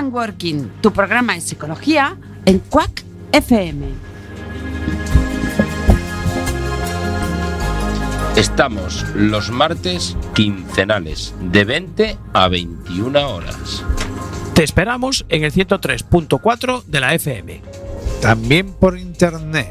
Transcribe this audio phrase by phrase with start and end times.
[0.00, 3.86] Escuchan Working, tu programa de psicología en Quack FM.
[8.34, 13.84] Estamos los martes quincenales de 20 a 21 horas.
[14.54, 17.60] Te esperamos en el 103.4 de la FM.
[18.22, 19.68] También por internet,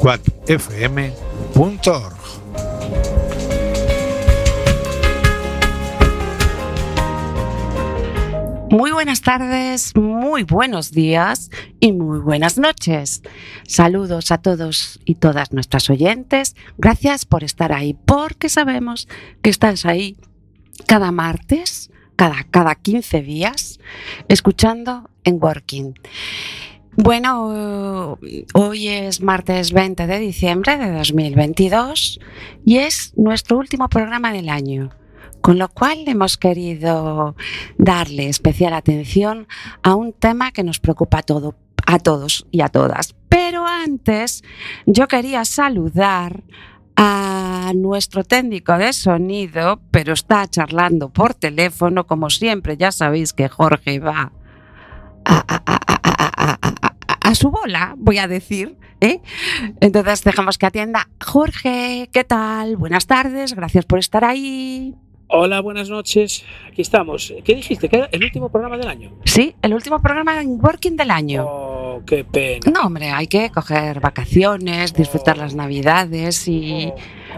[0.00, 1.12] quackfm.org.
[8.70, 13.22] Muy buenas tardes, muy buenos días y muy buenas noches.
[13.66, 16.54] Saludos a todos y todas nuestras oyentes.
[16.76, 19.08] Gracias por estar ahí, porque sabemos
[19.40, 20.18] que estás ahí
[20.86, 23.80] cada martes, cada, cada 15 días,
[24.28, 25.94] escuchando en Working.
[26.94, 28.18] Bueno,
[28.52, 32.20] hoy es martes 20 de diciembre de 2022
[32.66, 34.90] y es nuestro último programa del año
[35.48, 37.34] con lo cual hemos querido
[37.78, 39.48] darle especial atención
[39.82, 41.54] a un tema que nos preocupa a, todo,
[41.86, 43.14] a todos y a todas.
[43.30, 44.44] Pero antes
[44.84, 46.42] yo quería saludar
[46.96, 53.48] a nuestro técnico de sonido, pero está charlando por teléfono, como siempre, ya sabéis que
[53.48, 54.32] Jorge va
[57.22, 58.76] a su bola, voy a decir.
[59.00, 59.22] ¿eh?
[59.80, 61.08] Entonces dejamos que atienda.
[61.24, 62.76] Jorge, ¿qué tal?
[62.76, 64.94] Buenas tardes, gracias por estar ahí.
[65.30, 66.42] Hola, buenas noches.
[66.68, 67.34] Aquí estamos.
[67.44, 67.88] ¿Qué dijiste?
[67.90, 69.12] ¿Que era el último programa del año?
[69.26, 71.44] Sí, el último programa en Working del año.
[71.46, 72.60] Oh, qué pena.
[72.72, 76.90] No, hombre, hay que coger vacaciones, disfrutar las navidades y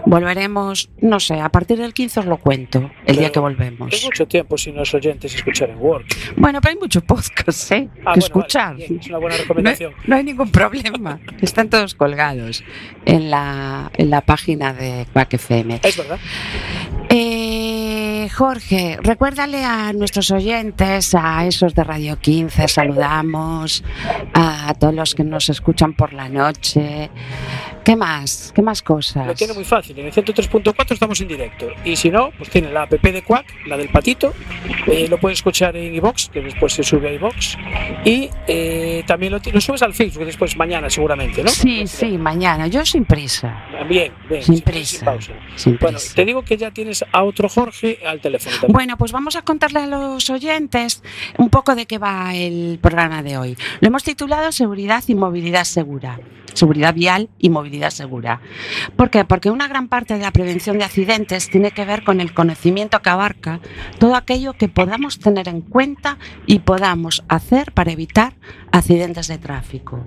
[0.03, 3.39] Oh, volveremos, no sé, a partir del 15 os lo cuento, el día Pero que
[3.41, 3.93] volvemos.
[3.93, 6.07] Es mucho tiempo sin los oyentes escuchar en Work.
[6.37, 7.87] Bueno, pero hay muchos podcasts, ¿eh?
[7.91, 8.73] Ah, que bueno, escuchar.
[8.73, 9.93] vale, bien, es una buena No, recomendación.
[10.07, 11.19] no hay ningún problema.
[11.41, 12.63] Están todos colgados
[13.05, 15.81] en la, en la página de Quack FM.
[15.83, 16.19] Es verdad.
[17.09, 17.50] Eh,
[18.29, 23.83] Jorge, recuérdale a nuestros oyentes, a esos de Radio 15, saludamos,
[24.33, 27.09] a todos los que nos escuchan por la noche.
[27.83, 28.51] ¿Qué más?
[28.55, 29.25] ¿Qué más cosas?
[29.25, 29.97] Lo tiene muy fácil.
[29.97, 31.67] En el 103.4 estamos en directo.
[31.83, 34.33] Y si no, pues tiene la app de Quack, la del patito.
[34.85, 37.57] Eh, lo puedes escuchar en iBox, que después se sube a iBox.
[38.05, 41.49] Y eh, también lo, lo subes al Facebook después mañana, seguramente, ¿no?
[41.49, 42.67] Sí, sí, mañana.
[42.67, 43.65] Yo sin prisa.
[43.89, 44.43] Bien, bien.
[44.43, 45.05] Sin sin prisa.
[45.05, 45.33] pausa.
[45.55, 46.13] Sin Bueno, prisa.
[46.15, 47.99] te digo que ya tienes a otro Jorge
[48.67, 51.03] Bueno, pues vamos a contarle a los oyentes
[51.37, 53.57] un poco de qué va el programa de hoy.
[53.79, 56.19] Lo hemos titulado Seguridad y Movilidad Segura.
[56.53, 58.41] Seguridad vial y movilidad segura.
[58.97, 59.23] ¿Por qué?
[59.23, 63.01] Porque una gran parte de la prevención de accidentes tiene que ver con el conocimiento
[63.01, 63.61] que abarca
[63.99, 68.33] todo aquello que podamos tener en cuenta y podamos hacer para evitar
[68.71, 70.05] accidentes de tráfico.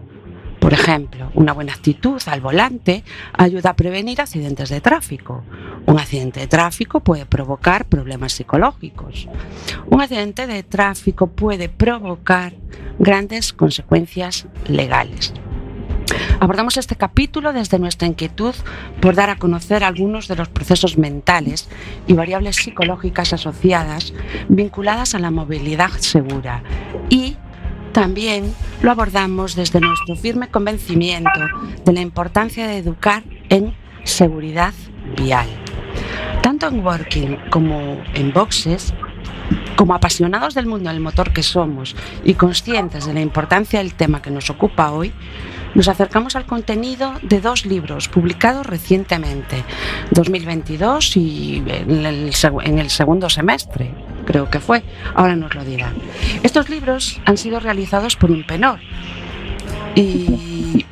[0.64, 3.04] Por ejemplo, una buena actitud al volante
[3.34, 5.44] ayuda a prevenir accidentes de tráfico.
[5.84, 9.28] Un accidente de tráfico puede provocar problemas psicológicos.
[9.90, 12.54] Un accidente de tráfico puede provocar
[12.98, 15.34] grandes consecuencias legales.
[16.40, 18.54] Abordamos este capítulo desde nuestra inquietud
[19.02, 21.68] por dar a conocer algunos de los procesos mentales
[22.06, 24.14] y variables psicológicas asociadas
[24.48, 26.62] vinculadas a la movilidad segura
[27.10, 27.36] y
[27.94, 31.30] también lo abordamos desde nuestro firme convencimiento
[31.84, 33.72] de la importancia de educar en
[34.02, 34.74] seguridad
[35.16, 35.46] vial.
[36.42, 38.92] Tanto en Working como en Boxes,
[39.76, 41.94] como apasionados del mundo del motor que somos
[42.24, 45.12] y conscientes de la importancia del tema que nos ocupa hoy,
[45.76, 49.62] nos acercamos al contenido de dos libros publicados recientemente,
[50.10, 52.32] 2022 y en el,
[52.64, 54.82] en el segundo semestre, creo que fue,
[55.14, 55.94] ahora nos lo dirán.
[56.42, 58.80] Estos libros han sido realizados por Impenor
[59.94, 60.84] y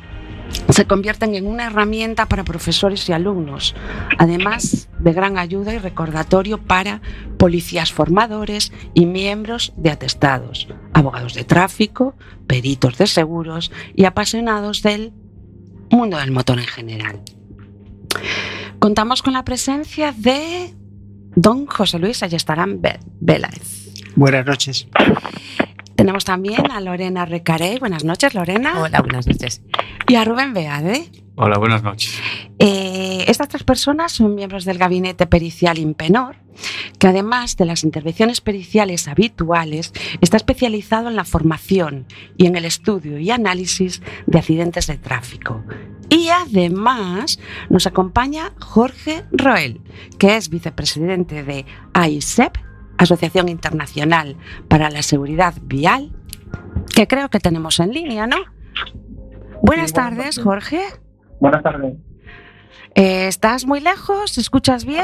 [0.69, 3.75] se convierten en una herramienta para profesores y alumnos,
[4.17, 7.01] además de gran ayuda y recordatorio para
[7.37, 12.15] policías formadores y miembros de atestados, abogados de tráfico,
[12.47, 15.13] peritos de seguros y apasionados del
[15.89, 17.21] mundo del motor en general.
[18.79, 20.73] Contamos con la presencia de
[21.35, 22.81] don José Luis Ayestarán
[23.19, 23.91] Vélez.
[24.15, 24.87] Buenas noches.
[25.95, 27.77] Tenemos también a Lorena Recaré.
[27.79, 28.81] Buenas noches, Lorena.
[28.81, 29.61] Hola, buenas noches.
[30.07, 31.09] Y a Rubén Beade.
[31.35, 32.19] Hola, buenas noches.
[32.59, 36.35] Eh, estas tres personas son miembros del gabinete pericial Impenor,
[36.99, 42.05] que además de las intervenciones periciales habituales, está especializado en la formación
[42.37, 45.63] y en el estudio y análisis de accidentes de tráfico.
[46.09, 47.39] Y además
[47.69, 49.81] nos acompaña Jorge Roel,
[50.19, 52.57] que es vicepresidente de AISEP,
[52.97, 54.35] Asociación Internacional
[54.67, 56.11] para la Seguridad Vial,
[56.95, 58.37] que creo que tenemos en línea, ¿no?
[59.61, 60.39] Buenas Sí, buenas tardes, tardes.
[60.43, 60.81] Jorge.
[61.39, 61.93] Buenas tardes.
[62.95, 64.37] Eh, ¿Estás muy lejos?
[64.37, 65.03] ¿Escuchas bien?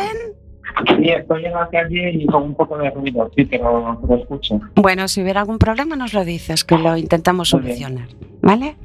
[0.85, 4.59] Sí, estoy en la calle y con un poco de ruido, sí, pero lo escucho.
[4.75, 7.77] Bueno, si hubiera algún problema nos lo dices, que lo intentamos Muy bien.
[7.79, 8.09] solucionar.
[8.41, 8.77] ¿Vale?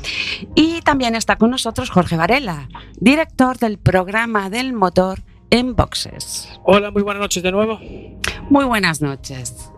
[0.54, 2.68] Y también está con nosotros Jorge Varela,
[2.98, 6.48] director del programa del motor en Boxes.
[6.64, 7.78] Hola, muy buenas noches de nuevo.
[8.50, 9.70] Muy buenas noches.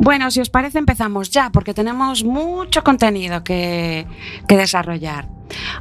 [0.00, 4.06] Bueno, si os parece empezamos ya, porque tenemos mucho contenido que,
[4.46, 5.28] que desarrollar.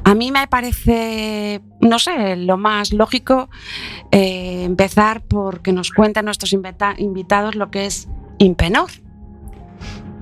[0.04, 3.50] A mí me parece, no sé, lo más lógico
[4.12, 8.08] eh, empezar por que nos cuenten nuestros invita- invitados lo que es
[8.40, 8.90] Impenor.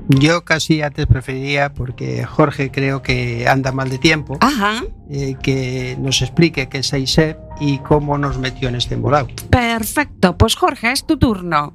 [0.07, 5.95] Yo casi antes preferiría, porque Jorge creo que anda mal de tiempo, Ajá, eh, que
[5.99, 9.27] nos explique qué es AISEP y cómo nos metió en este embolado.
[9.49, 10.37] perfecto.
[10.37, 11.73] Pues Jorge, es tu turno.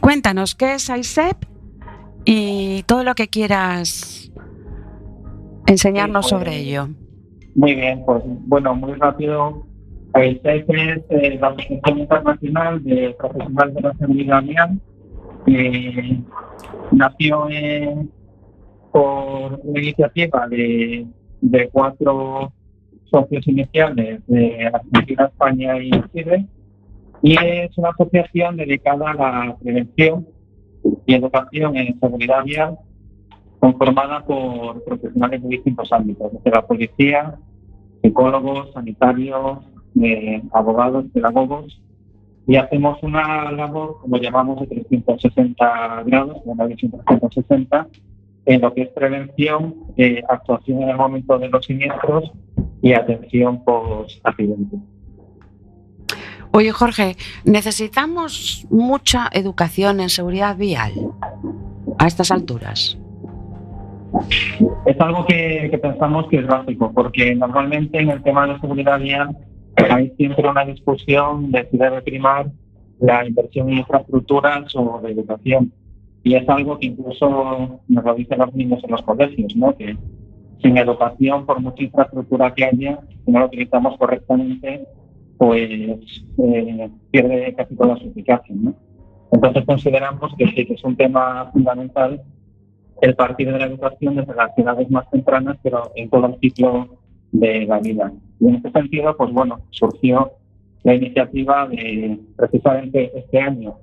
[0.00, 1.36] Cuéntanos qué es ISEP
[2.24, 4.30] y todo lo que quieras
[5.66, 6.88] enseñarnos Sí, pues, sobre ello.
[7.54, 9.66] Muy bien, pues bueno, muy rápido.
[10.14, 14.80] AISEC es eh, la Asociación Internacional de Profesionales de la Seguridad Vial.
[15.46, 16.20] que
[16.92, 18.10] nació en-
[18.92, 21.06] por una iniciativa de,
[21.40, 22.52] de cuatro
[23.10, 26.46] socios iniciales de Argentina, España y Chile.
[27.22, 30.26] Y es una asociación dedicada a la prevención
[31.06, 32.78] y educación en seguridad vial
[33.58, 37.38] conformada por profesionales de distintos ámbitos, desde la policía,
[38.02, 39.58] psicólogos, sanitarios,
[40.00, 41.80] eh, abogados, pedagogos,
[42.46, 47.88] y hacemos una labor, como llamamos, de 360 grados, una visión 360,
[48.46, 52.32] en lo que es prevención, eh, actuación en el momento de los siniestros
[52.80, 54.78] y atención post-accidente.
[56.52, 60.92] Oye, Jorge, necesitamos mucha educación en seguridad vial
[61.98, 62.98] a estas alturas.
[64.86, 69.36] Es algo que, pensamos que es básico, porque normalmente en el tema de seguridad vial
[69.90, 72.46] hay siempre una discusión de si debe primar
[73.00, 75.72] la inversión en infraestructuras o de educación.
[76.24, 79.76] Y es algo que incluso nos lo dicen los niños en los colegios, ¿no?
[79.76, 79.96] que
[80.62, 84.86] sin educación, por mucha infraestructura que haya, si no lo utilizamos correctamente,
[85.38, 85.60] pues
[86.38, 88.54] eh, pierde casi toda su eficacia.
[88.54, 88.74] ¿no?
[89.32, 92.22] Entonces consideramos que sí que es un tema fundamental
[93.00, 96.98] el partir de la educación desde las edades más tempranas, pero en todo el ciclo
[97.30, 98.12] de la vida.
[98.40, 100.32] Y en este sentido, pues bueno, surgió
[100.82, 103.76] la iniciativa de precisamente este año,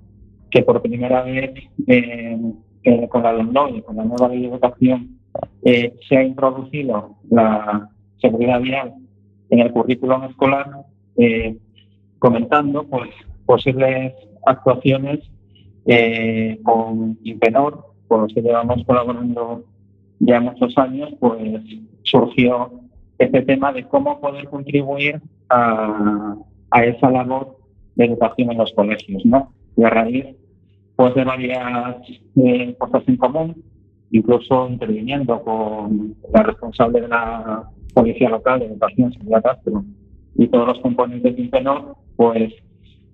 [0.50, 1.51] que por primera vez
[1.88, 2.38] eh,
[2.84, 5.19] eh, con la LOMLOE, con la nueva ley de educación,
[5.63, 8.94] eh, se ha introducido la seguridad vial
[9.50, 10.86] en el currículum escolar,
[11.18, 11.58] eh,
[12.20, 13.10] comentando pues
[13.46, 14.14] posibles
[14.46, 15.20] actuaciones
[15.86, 19.64] eh, con Impenor, con los que llevamos colaborando
[20.20, 21.62] ya muchos años, pues
[22.04, 22.72] surgió
[23.18, 26.36] este tema de cómo poder contribuir a,
[26.72, 27.58] a esa labor
[27.96, 29.54] de educación en los colegios, ¿no?
[29.78, 30.26] Y a raíz
[30.96, 31.98] pues, de varias
[32.36, 33.64] eh, cosas en común,
[34.12, 39.84] incluso interviniendo con la responsable de la Policía Local de Educación, Silvia Castro,
[40.36, 42.54] y todos los componentes de Impenor, pues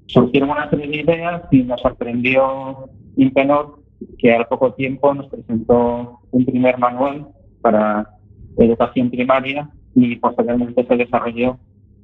[0.08, 3.80] surgieron una serie de ideas y nos sorprendió Impenor
[4.18, 7.28] que al poco tiempo nos presentó un primer manual
[7.62, 8.10] para
[8.58, 11.58] educación primaria y posteriormente se desarrolló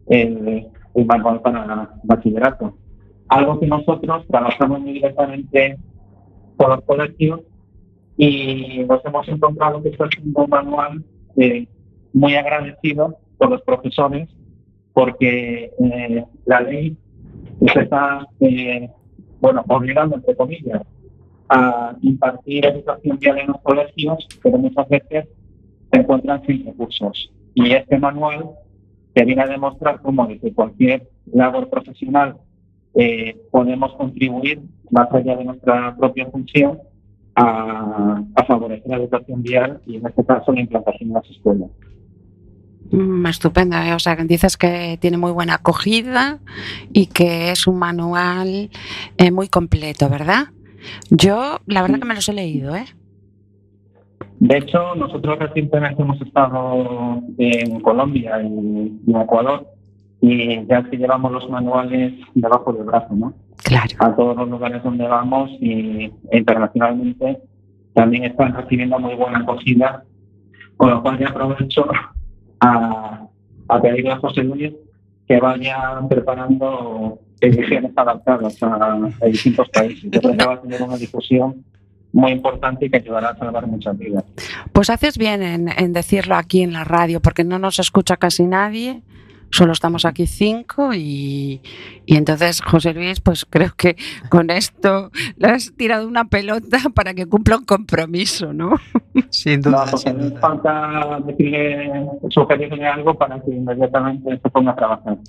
[0.07, 2.77] el, el manual para bachillerato.
[3.29, 5.77] Algo que nosotros trabajamos muy directamente
[6.55, 7.41] con los colegios
[8.17, 11.03] y nos hemos encontrado que está siendo un manual
[11.35, 11.67] eh,
[12.13, 14.27] muy agradecido por los profesores
[14.97, 16.97] porque eh, la ley
[17.71, 18.89] se está eh,
[19.39, 20.81] bueno, obligando, entre comillas,
[21.49, 25.27] a impartir educación vial en los colegios, pero muchas veces
[25.91, 27.31] se encuentran sin recursos.
[27.53, 28.49] Y este manual
[29.13, 32.37] que viene a demostrar cómo desde cualquier labor profesional
[32.95, 36.79] eh, podemos contribuir, más allá de nuestra propia función,
[37.35, 41.69] a favorecer la educación vial y en este caso la implantación en las escuelas.
[42.91, 43.93] Mm, estupendo, ¿eh?
[43.93, 46.39] o sea, que dices que tiene muy buena acogida
[46.93, 48.69] y que es un manual
[49.17, 50.47] eh, muy completo, ¿verdad?
[51.09, 52.85] Yo, la verdad que me los he leído, ¿eh?
[54.39, 59.67] De hecho, nosotros recientemente hemos estado en Colombia y en Ecuador
[60.21, 63.33] y ya que llevamos los manuales debajo del brazo, ¿no?
[63.63, 63.95] Claro.
[63.99, 67.39] A todos los lugares donde vamos y internacionalmente
[67.93, 70.03] también están recibiendo muy buena acogida,
[70.77, 71.87] con lo cual ya aprovecho
[72.59, 73.27] a,
[73.67, 74.73] a pedirle a José Luis
[75.27, 80.09] que vaya preparando ediciones adaptadas a, distintos países.
[80.09, 81.63] Yo que va a tener una difusión
[82.13, 84.23] muy importante y que ayudará a salvar muchas vidas.
[84.71, 88.45] Pues haces bien en, en decirlo aquí en la radio, porque no nos escucha casi
[88.45, 89.03] nadie,
[89.51, 91.61] solo estamos aquí cinco y,
[92.05, 93.95] y entonces José Luis, pues creo que
[94.29, 98.75] con esto le has tirado una pelota para que cumpla un compromiso, ¿no?
[99.29, 100.39] Sin duda, sin duda.
[100.39, 105.17] falta decirle, sugerirle algo para que inmediatamente se ponga a trabajar.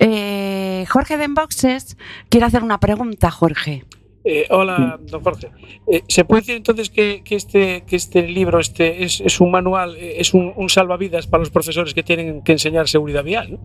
[0.00, 1.96] Eh, Jorge de Enboxes
[2.28, 3.84] quiere hacer una pregunta, Jorge.
[4.24, 5.50] Eh, hola, don Jorge.
[5.86, 9.50] Eh, ¿Se puede decir entonces que, que este, que este libro este es, es un
[9.50, 13.52] manual, eh, es un, un salvavidas para los profesores que tienen que enseñar seguridad vial?
[13.52, 13.58] ¿no?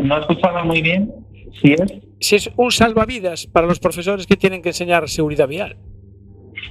[0.00, 1.12] No escuchaba muy bien
[1.60, 1.82] si es.
[2.18, 5.76] Si es un salvavidas para los profesores que tienen que enseñar seguridad vial.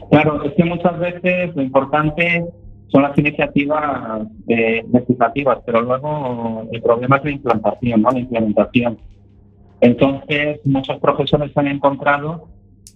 [0.10, 2.46] Claro, es que muchas veces lo importante
[2.88, 8.12] son las iniciativas eh, legislativas, pero luego el problema es la implantación, ¿no?
[8.12, 8.98] La implementación.
[9.86, 12.48] Entonces, muchos profesores se han encontrado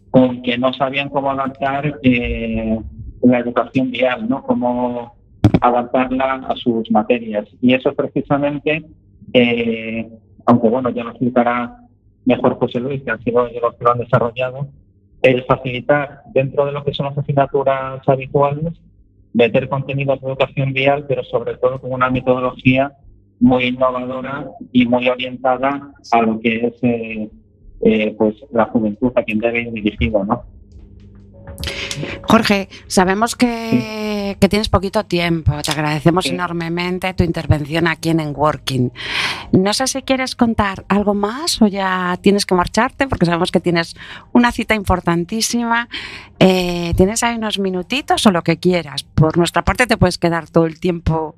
[0.09, 2.79] con que no sabían cómo adaptar eh,
[3.21, 4.41] la educación vial, ¿no?
[4.41, 5.13] Cómo
[5.61, 7.47] adaptarla a sus materias.
[7.61, 8.83] Y eso precisamente,
[9.33, 10.09] eh,
[10.47, 11.77] aunque bueno, ya lo explicará
[12.25, 14.67] mejor José Luis, que han sido los que lo han desarrollado,
[15.21, 18.73] el facilitar dentro de lo que son las asignaturas habituales,
[19.33, 22.93] meter contenidos de educación vial, pero sobre todo con una metodología
[23.39, 27.29] muy innovadora y muy orientada a lo que es eh,
[27.81, 30.43] eh, pues la juventud a quien debe ir dirigido, ¿no?
[32.23, 35.51] Jorge, sabemos que, que tienes poquito tiempo.
[35.61, 36.31] Te agradecemos Sí.
[36.31, 38.91] enormemente tu intervención aquí en Working.
[39.51, 43.59] No sé si quieres contar algo más o ya tienes que marcharte, porque sabemos que
[43.59, 43.95] tienes
[44.31, 45.89] una cita importantísima.
[46.39, 49.03] Eh, tienes ahí unos minutitos o lo que quieras.
[49.03, 51.35] Por nuestra parte te puedes quedar todo el tiempo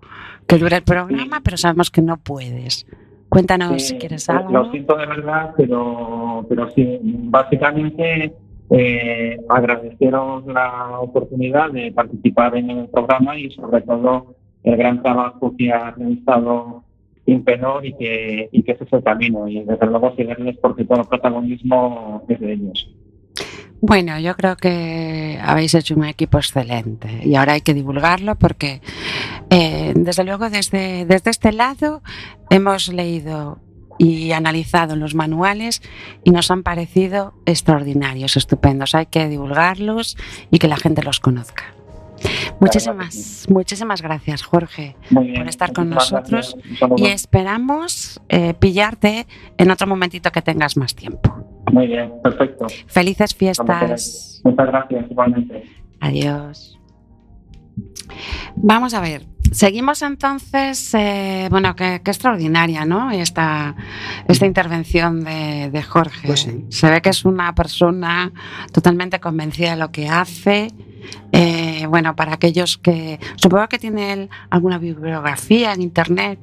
[0.51, 2.85] que dure el programa, pero sabemos que no puedes.
[3.29, 4.51] Cuéntanos Eh, si quieres eh, algo.
[4.51, 8.33] Lo siento de verdad, pero, pero sí, básicamente
[8.69, 15.55] eh, agradeceros la oportunidad de participar en el programa y sobre todo el gran trabajo
[15.57, 16.83] que ha realizado
[17.27, 19.47] Impenor y que, y que ese es el camino.
[19.47, 22.89] Y desde luego seguirles porque todo el protagonismo es de ellos.
[23.81, 28.79] Bueno, yo creo que habéis hecho un equipo excelente y ahora hay que divulgarlo porque,
[29.49, 32.03] eh, desde luego, desde, desde este lado
[32.51, 33.59] hemos leído
[33.97, 35.81] y analizado los manuales
[36.23, 38.95] y nos han parecido extraordinarios, estupendos.
[38.95, 40.17] Hay que divulgarlos
[40.49, 41.73] y que la gente los conozca.
[42.59, 45.33] Muchísimas, muchísimas gracias, Jorge, bien.
[45.35, 46.55] por estar con nosotros
[46.97, 49.25] y esperamos eh, pillarte
[49.57, 51.40] en otro momentito que tengas más tiempo.
[51.71, 52.67] Muy bien, perfecto.
[52.87, 54.41] Felices fiestas.
[54.43, 55.63] Muchas gracias, igualmente.
[55.99, 56.79] Adiós.
[58.55, 59.25] Vamos a ver.
[59.51, 63.11] Seguimos entonces, eh, bueno, qué, qué extraordinaria, ¿no?
[63.11, 63.75] Esta,
[64.27, 66.27] esta intervención de, de Jorge.
[66.27, 66.65] Pues sí.
[66.69, 68.31] Se ve que es una persona
[68.71, 70.69] totalmente convencida de lo que hace.
[71.31, 76.39] Eh, bueno, para aquellos que supongo que tiene alguna bibliografía en internet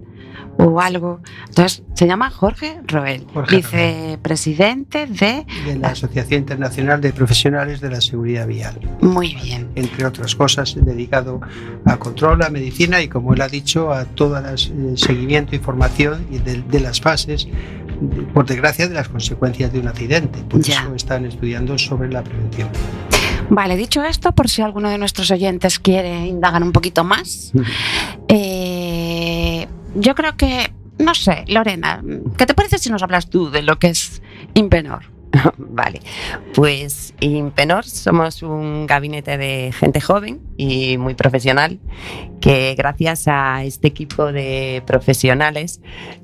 [0.56, 1.20] o algo.
[1.48, 5.46] Entonces, se llama Jorge Roel, Jorge vicepresidente de.
[5.66, 8.78] de la Asociación Internacional de Profesionales de la Seguridad Vial.
[9.00, 9.68] Muy bien.
[9.76, 11.40] Entre otras cosas, dedicado
[11.84, 16.38] a control, a medicina y, como él ha dicho, a todo el seguimiento, información y
[16.38, 17.48] de, de las fases,
[18.34, 20.40] por desgracia, de las consecuencias de un accidente.
[20.48, 20.80] Por Ya.
[20.82, 22.68] eso están estudiando sobre la prevención.
[23.50, 27.52] Vale, dicho esto, por si alguno de nuestros oyentes quiere indagar un poquito más,
[28.28, 32.02] eh, yo creo que, no sé, Lorena,
[32.36, 34.22] ¿qué te parece si nos hablas tú de lo que es
[34.54, 35.17] Impenor?
[35.58, 36.00] Vale,
[36.54, 41.78] pues Impenor somos un gabinete de gente joven y muy profesional
[42.40, 45.80] que gracias a este equipo de profesionales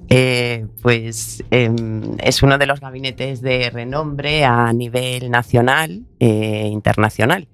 [0.08, 7.48] eh, pues em, es uno de los gabinetes de renombre a nivel nacional e internacional.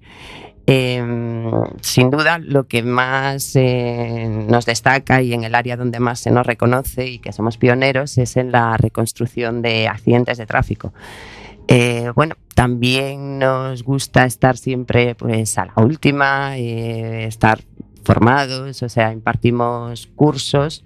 [0.67, 6.19] Em, sin duda, lo que más eh, nos destaca y en el área donde más
[6.19, 10.93] se nos reconoce y que somos pioneros es en la reconstrucción de accidentes de tráfico.
[11.67, 17.61] Eh, bueno, también nos gusta estar siempre pues, a la última, eh, estar
[18.03, 20.83] formados, o sea, impartimos cursos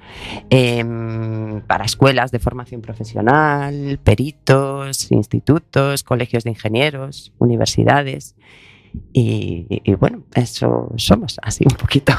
[0.50, 8.36] em, para escuelas de formación profesional, peritos, institutos, colegios de ingenieros, universidades.
[9.14, 12.14] Y, y- y bueno, eso somos, así un poquito.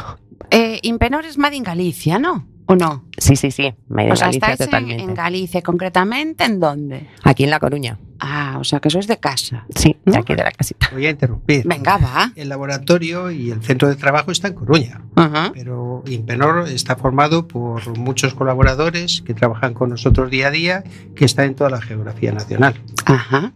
[0.50, 2.46] Eh, Impenor es Made in Galicia, ¿no?
[2.66, 3.04] ¿O no?
[3.18, 5.02] Sí, sí, sí, Made in o sea, Galicia estáis en, totalmente.
[5.04, 7.06] en Galicia, concretamente, ¿en dónde?
[7.22, 9.66] Aquí en La Coruña, Ah, o sea, que sois de casa.
[9.74, 10.88] sí, de aquí de la casita.
[10.92, 11.66] Voy a interrumpir.
[11.66, 12.32] Venga, va.
[12.36, 15.02] El laboratorio y el centro de trabajo está en Coruña.
[15.16, 15.50] Ajá.
[15.54, 21.24] pero Impenor está formado por muchos colaboradores que trabajan con nosotros día a día, que
[21.24, 22.74] está en toda la geografía nacional.
[23.06, 23.52] Ajá.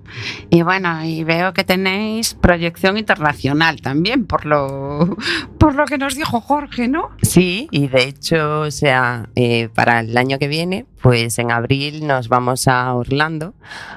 [0.48, 5.16] Y bueno, y veo que tenéis proyección internacional también, por lo,
[5.58, 7.10] por lo que nos dijo Jorge, ¿no?
[7.22, 12.06] Sí, y de hecho, o sea, eh, para el año que viene, pues en abril
[12.06, 13.54] nos vamos a Orlando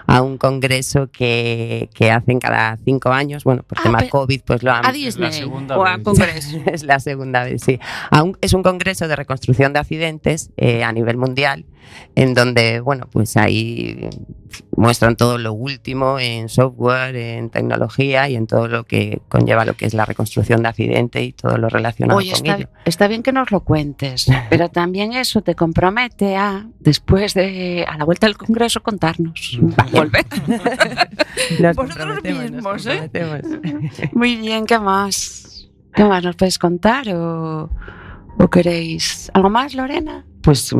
[0.08, 3.44] a un congreso que, que hacen cada cinco años.
[3.44, 6.04] Bueno, por Ah, tema COVID, pues lo han A Disney segunda o a vez.
[6.04, 6.58] Congreso.
[6.66, 7.80] es la segunda vez, sí.
[8.12, 11.66] A un- es un congreso de reconstrucción de accidentes eh, a nivel mundial,
[12.16, 14.10] en donde, bueno, pues ahí
[14.76, 19.76] muestran todo lo último en software, en tecnología y en todo lo que conlleva lo
[19.76, 22.70] que es la reconstrucción de accidente y todo lo relacionado Oye, con está, ello.
[22.86, 27.98] está bien que nos lo cuentes, pero también eso te compromete a, después de, a
[27.98, 29.60] la vuelta del Congreso, contarnos.
[29.80, 30.26] Va, volver.
[31.60, 33.10] Nos Vosotros nos mismos, ¿eh?
[34.14, 35.68] Muy bien, ¿qué más?
[35.94, 37.70] ¿Qué más nos podéis contar o,
[38.38, 40.26] o queréis algo más, Lorena?
[40.44, 40.80] Pues mm,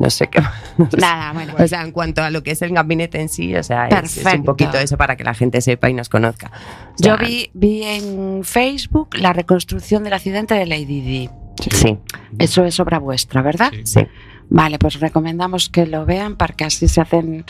[0.00, 0.42] no sé qué.
[0.98, 1.54] Nada, bueno.
[1.58, 4.16] O sea, en cuanto a lo que es el gabinete en sí, o sea, es-
[4.16, 6.50] es, un poquito eso para que la gente sepa y nos conozca.
[6.98, 11.30] O Yo vi, vi en Facebook la reconstrucción del accidente de Lady Di.
[11.70, 11.98] Sí,
[12.38, 13.72] Eso es obra vuestra, ¿verdad?
[13.84, 14.06] sí.
[14.48, 17.44] Vale, pues recomendamos que lo vean para que así se hacen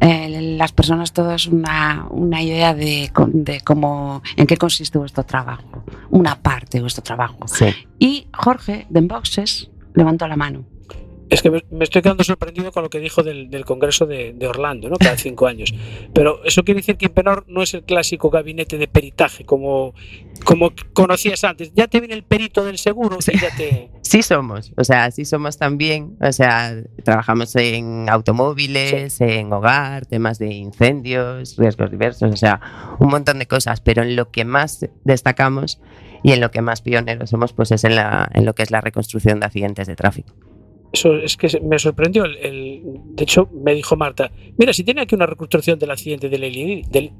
[0.00, 5.84] eh, las personas todas una, una idea de, de cómo, en qué consiste vuestro trabajo,
[6.10, 7.46] una parte de vuestro trabajo.
[7.46, 7.66] sí.
[8.00, 10.64] Y Jorge, de Enboxes, levantó la mano.
[11.32, 14.46] Es que me, estoy quedando sorprendido con lo que dijo del, del Congreso de, de
[14.46, 14.96] Orlando, ¿no?
[14.96, 15.72] Cada cinco años.
[16.12, 19.94] Pero eso quiere decir que Impenor no es el clásico gabinete de peritaje como,
[20.44, 21.72] como conocías antes.
[21.74, 23.90] Ya te viene el perito del seguro y ya te...
[24.02, 30.38] Sí somos, o sea, sí somos también, o sea, trabajamos en automóviles, en hogar, temas
[30.38, 32.60] de incendios, riesgos diversos, o sea,
[32.98, 35.80] un montón de cosas, pero en lo que más destacamos
[36.22, 38.70] y en lo que más pioneros somos, pues es en, la, en lo que es
[38.70, 40.34] la reconstrucción de accidentes de tráfico.
[40.92, 42.24] Eso es que me sorprendió.
[42.24, 42.82] El, el-
[43.16, 46.82] de hecho, me dijo Marta, mira, si tiene aquí una reconstrucción del accidente de Lady.
[46.90, 47.12] Del,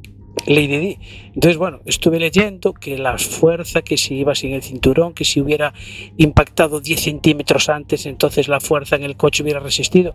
[0.47, 0.99] Lady Di".
[1.35, 5.41] Entonces, bueno, estuve leyendo que la fuerza, que si iba sin el cinturón, que si
[5.41, 5.73] hubiera
[6.17, 10.15] impactado 10 centímetros antes, entonces la fuerza en el coche hubiera resistido.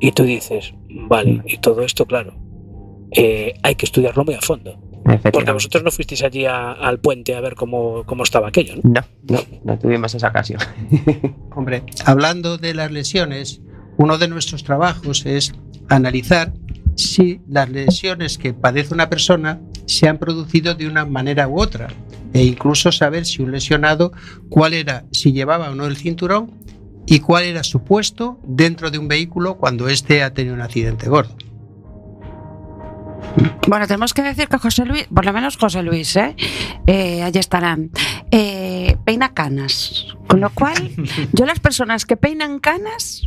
[0.00, 2.34] Y tú dices, vale, y todo esto, claro,
[3.12, 4.80] eh, hay que estudiarlo muy a fondo.
[5.32, 8.82] Porque vosotros no fuisteis allí a- al puente a ver cómo, cómo estaba aquello, ¿no?
[8.92, 10.60] No, no, no tuvimos esa ocasión.
[11.54, 13.60] Hombre, hablando de las lesiones,
[13.96, 15.52] uno de nuestros trabajos es
[15.88, 16.52] analizar
[16.96, 21.88] si las lesiones que padece una persona se han producido de una manera u otra
[22.32, 24.12] e incluso saber si un lesionado
[24.48, 26.50] cuál era, si llevaba o no el cinturón
[27.06, 31.08] y cuál era su puesto dentro de un vehículo cuando éste ha tenido un accidente
[31.08, 31.36] gordo.
[33.66, 36.36] Bueno, tenemos que decir que José Luis, por lo menos José Luis, ¿eh?
[36.86, 37.90] Eh, allí estarán,
[38.30, 40.06] eh, peina canas.
[40.26, 40.90] Con lo cual,
[41.32, 43.22] yo las personas que peinan canas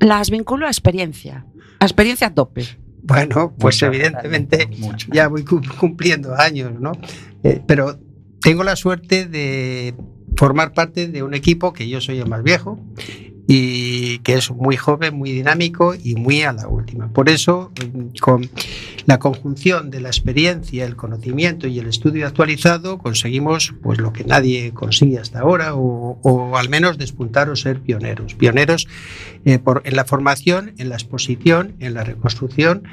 [0.00, 1.46] las vinculo a experiencia,
[1.78, 2.64] a experiencia a tope.
[3.02, 5.08] Bueno, pues evidentemente Mucho.
[5.12, 6.92] ya voy cum- cumpliendo años, ¿no?
[7.42, 7.98] Eh, pero
[8.40, 9.94] tengo la suerte de
[10.36, 12.78] formar parte de un equipo que yo soy el más viejo
[13.52, 17.12] y que es muy joven, muy dinámico y muy a la última.
[17.12, 17.72] Por eso,
[18.20, 18.48] con
[19.06, 24.22] la conjunción de la experiencia, el conocimiento y el estudio actualizado, conseguimos pues lo que
[24.22, 28.36] nadie consigue hasta ahora, o, o al menos despuntar o ser pioneros.
[28.36, 28.86] Pioneros
[29.44, 32.84] eh, por, en la formación, en la exposición, en la reconstrucción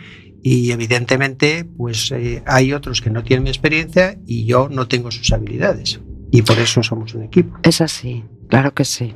[0.41, 5.31] y evidentemente pues eh, hay otros que no tienen experiencia y yo no tengo sus
[5.31, 5.99] habilidades
[6.31, 7.59] y por eso somos un equipo.
[7.61, 9.13] Es así, claro que sí.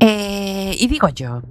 [0.00, 0.37] Eh,
[0.78, 1.42] y digo yo,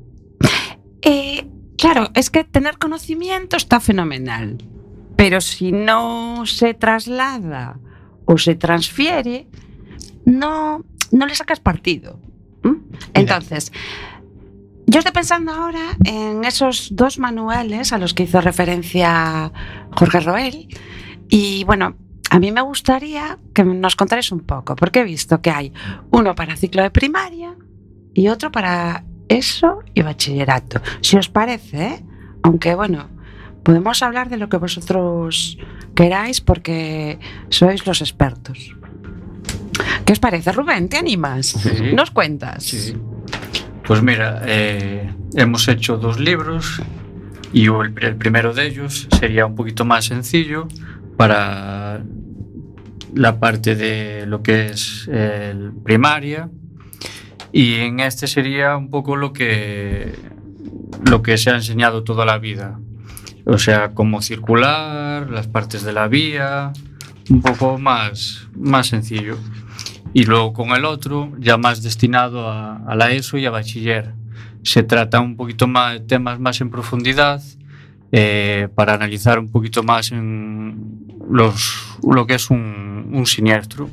[1.02, 4.58] eh, claro, es que tener conocimiento está fenomenal,
[5.16, 7.80] pero si no se traslada
[8.26, 9.48] o se transfiere,
[10.26, 12.20] no, no le sacas partido.
[13.14, 13.72] Entonces,
[14.86, 19.52] yo estoy pensando ahora en esos dos manuales a los que hizo referencia
[19.92, 20.68] Jorge Roel.
[21.30, 21.96] Y bueno,
[22.30, 25.74] a mí me gustaría que nos contarais un poco, porque he visto que hay
[26.12, 27.56] uno para ciclo de primaria
[28.18, 30.82] y otro para eso y bachillerato.
[31.02, 32.06] Si os parece, ¿eh?
[32.42, 33.10] aunque bueno,
[33.62, 35.60] podemos hablar de lo que vosotros
[35.94, 38.76] queráis porque sois los expertos.
[40.04, 40.90] ¿Qué os parece, Rubén?
[40.90, 41.46] ¿Te animas?
[41.46, 41.94] Sí.
[41.94, 42.64] ¿Nos cuentas?
[42.64, 42.98] Sí.
[43.86, 46.82] Pues mira, eh, hemos hecho dos libros
[47.54, 50.68] y el, el primero de ellos sería un poquito más sencillo
[51.18, 52.02] para
[53.14, 56.50] la parte de lo que es el primaria
[57.52, 60.14] y en este sería un poco lo que
[61.10, 62.80] lo que se ha enseñado toda la vida.
[63.46, 66.74] O sea, cómo circular, las partes de la vía,
[67.30, 69.38] un poco más, más sencillo.
[70.14, 74.14] Y luego con el otro, ya más destinado a, la ESO y a bachiller.
[74.64, 77.42] Se trata un poquito más de temas más en profundidad
[78.12, 83.90] eh, para analizar un poquito más en los, lo que es un siniestro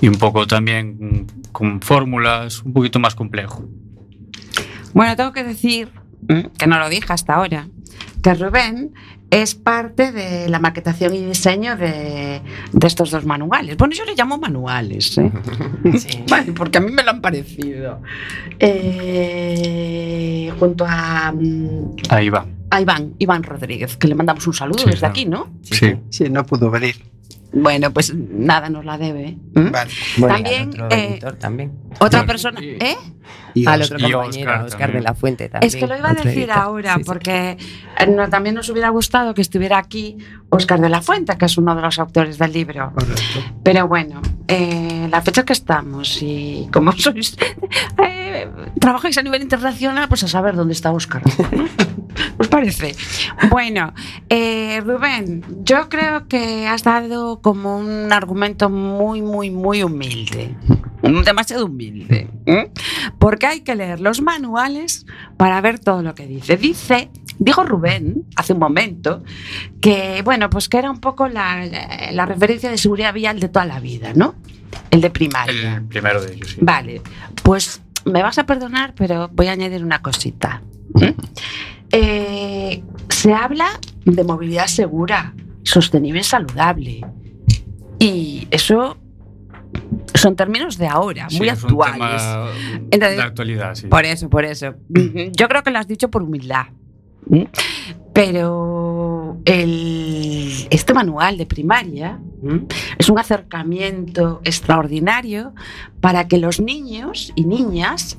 [0.00, 3.64] y un poco también con fórmulas un poquito más complejo.
[4.94, 5.90] Bueno, tengo que decir,
[6.28, 7.68] mm, que no lo dije hasta ahora,
[8.22, 8.92] que Rubén
[9.30, 12.40] es parte de la maquetación y diseño de,
[12.72, 13.76] de estos dos manuales.
[13.76, 15.30] Bueno, yo le llamo manuales, ¿eh?
[16.30, 18.00] Vale, porque a mí me lo han parecido.
[18.58, 22.46] Eh, junto a, mm, Ahí va.
[22.70, 25.12] a Iván, Iván Rodríguez, que le mandamos un saludo Sí, desde claro.
[25.12, 25.48] aquí, ¿no?
[25.62, 25.94] Sí.
[26.10, 26.96] Sí, no pudo venir.
[27.52, 29.28] Bueno, pues nada, nos la debe.
[29.28, 29.38] ¿eh?
[29.54, 29.90] Vale.
[30.18, 31.72] Bueno, También, otro eh, editor también.
[31.98, 32.96] Otra persona, y- ¿eh?
[33.54, 35.66] Y Al otro y compañero, Oscar de la Fuente también.
[35.68, 36.50] Es que lo iba a decir editor.
[36.58, 37.56] ahora, Sí, porque
[37.98, 40.16] eh, no, también nos hubiera gustado que estuviera aquí
[40.50, 42.92] Oscar de la Fuente, que es uno de los autores del libro.
[42.94, 43.40] Correcto.
[43.62, 47.36] Pero bueno, eh, la fecha que estamos y como sois,
[48.02, 48.48] eh,
[48.80, 51.22] trabajáis a nivel internacional, pues a saber dónde está Oscar.
[52.38, 52.94] ¿Os parece?
[53.50, 53.92] Bueno,
[54.28, 60.54] eh, Rubén, yo creo que has dado como un argumento muy, muy, muy humilde.
[61.02, 62.28] Demasiado humilde.
[62.46, 62.70] ¿eh?
[63.18, 66.56] Porque hay que leer los manuales para ver todo lo que dice.
[66.56, 69.22] Dice, dijo Rubén hace un momento,
[69.80, 73.48] que bueno, pues que era un poco la, la- la referencia de seguridad vial de
[73.48, 74.34] toda la vida, ¿no?
[74.90, 75.76] El de primaria.
[75.76, 76.58] El primero de ellos, sí.
[76.60, 77.00] Vale,
[77.42, 80.62] pues me vas a perdonar, pero voy a añadir una cosita.
[81.00, 81.14] ¿eh?
[81.92, 83.66] Eh, se habla
[84.04, 87.06] de movilidad segura, sostenible y saludable.
[87.98, 88.96] Y eso
[90.14, 92.22] son términos de ahora, Sí, muy es un actuales.
[92.22, 92.48] tema
[92.90, 93.86] Entonces, de actualidad, sí.
[93.88, 94.74] Por eso, por eso.
[95.36, 96.66] Yo creo que lo has dicho por humildad.
[97.28, 97.44] ¿Mm?
[98.12, 102.18] Pero este manual de primaria
[102.98, 105.54] es un acercamiento extraordinario
[106.00, 108.18] para que los niños y niñas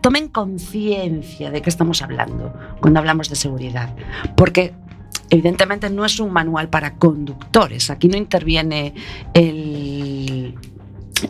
[0.00, 3.94] tomen conciencia de qué estamos hablando cuando hablamos de seguridad.
[4.36, 4.72] Porque
[5.30, 7.90] evidentemente no es un manual para conductores.
[7.90, 8.94] Aquí no interviene
[9.32, 9.93] el,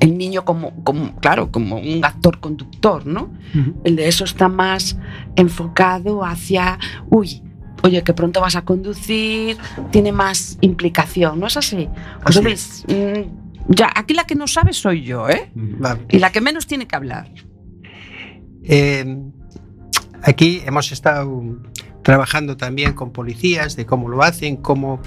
[0.00, 3.30] el niño como, como, claro, como un actor conductor, ¿no?
[3.85, 4.96] El de eso está más
[5.37, 6.78] enfocado hacia,
[7.11, 7.42] uy,
[7.83, 9.57] oye, que pronto vas a conducir,
[9.90, 11.88] tiene más implicación, ¿no es así?
[12.42, 15.50] Luis, mm, ya, aquí la que no sabe soy yo, ¿eh?
[15.54, 16.07] Vale.
[16.11, 17.30] Y la que menos tiene que hablar.
[18.62, 19.04] Eh,
[20.22, 21.42] aquí hemos estado
[22.02, 25.00] trabajando también con policías de cómo lo hacen, cómo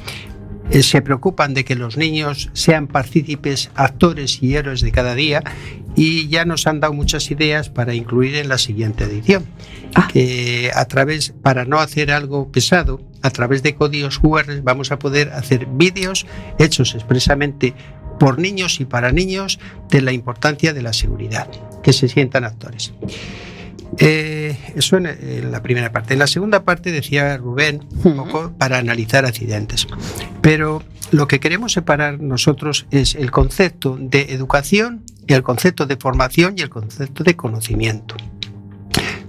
[0.71, 5.41] eh, se preocupan de que los niños sean partícipes, actores y héroes de cada día
[5.95, 9.45] y ya nos han dado muchas ideas para incluir en la siguiente edición.
[9.95, 10.07] Ah.
[10.11, 14.99] Que a través, para no hacer algo pesado, a través de códigos QR vamos a
[14.99, 16.25] poder hacer vídeos
[16.59, 17.73] hechos expresamente
[18.19, 21.47] por niños y para niños de la importancia de la seguridad,
[21.83, 22.93] que se sientan actores.
[23.99, 26.13] Eh, eso en, en la primera parte.
[26.13, 29.87] En la segunda parte decía Rubén un poco para analizar accidentes.
[30.41, 35.97] Pero lo que queremos separar nosotros es el concepto de educación y el concepto de
[35.97, 38.15] formación y el concepto de conocimiento.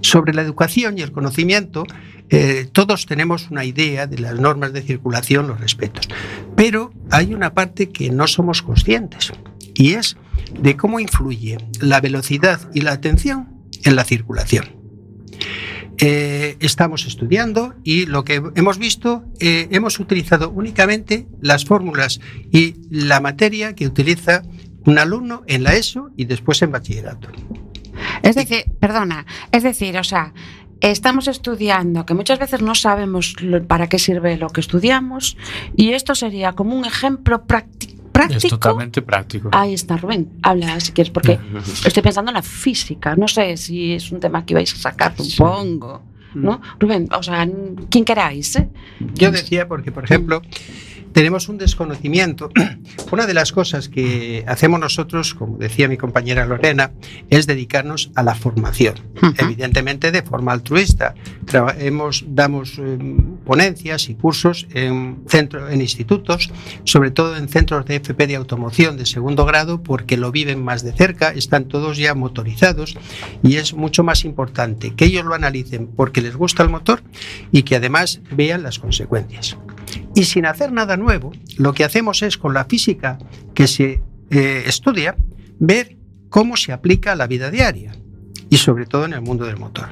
[0.01, 1.85] Sobre la educación y el conocimiento,
[2.29, 6.07] eh, todos tenemos una idea de las normas de circulación, los respetos.
[6.55, 9.31] Pero hay una parte que no somos conscientes
[9.73, 10.17] y es
[10.59, 14.79] de cómo influye la velocidad y la atención en la circulación.
[16.01, 22.75] Eh, estamos estudiando y lo que hemos visto, eh, hemos utilizado únicamente las fórmulas y
[22.89, 24.43] la materia que utiliza
[24.85, 27.27] un alumno en la ESO y después en bachillerato.
[28.23, 30.33] Es decir, perdona, es decir, o sea,
[30.79, 33.35] estamos estudiando, que muchas veces no sabemos
[33.67, 35.37] para qué sirve lo que estudiamos,
[35.75, 37.45] y esto sería como un ejemplo
[38.29, 39.49] Es totalmente práctico.
[39.51, 41.39] Ahí está, Rubén, habla si quieres, porque
[41.85, 45.13] estoy pensando en la física, no sé si es un tema que vais a sacar,
[45.17, 46.03] supongo.
[46.31, 46.61] ¿No?
[46.79, 47.49] Rubén, o sea,
[47.89, 48.69] quien queráis, ¿eh?
[49.15, 50.43] Yo decía porque, por ejemplo,
[51.19, 52.49] tenemos un desconocimiento.
[53.11, 56.91] Una de las cosas que hacemos nosotros, como decía mi compañera Lorena,
[57.29, 58.93] es dedicarnos a la formación,
[59.37, 61.15] evidentemente de forma altruista.
[61.45, 62.97] Traba- hemos, damos eh,
[63.45, 66.51] ponencias y cursos en, centro, en institutos,
[66.85, 70.83] sobre todo en centros de FP de automoción de segundo grado, porque lo viven más
[70.83, 72.95] de cerca, están todos ya motorizados
[73.43, 77.03] y es mucho más importante que ellos lo analicen porque les gusta el motor
[77.51, 79.57] y que además vean las consecuencias.
[80.15, 83.17] Y sin hacer nada nuevo, lo que hacemos es con la física
[83.53, 85.15] que se eh, estudia,
[85.59, 85.97] ver
[86.29, 87.93] cómo se aplica a la vida diaria
[88.49, 89.89] y sobre todo en el mundo del motor.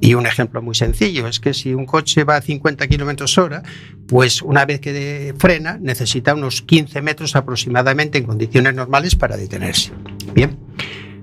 [0.00, 3.62] Y un ejemplo muy sencillo es que si un coche va a 50 kilómetros hora,
[4.06, 9.92] pues una vez que frena necesita unos 15 metros aproximadamente en condiciones normales para detenerse.
[10.34, 10.58] Bien.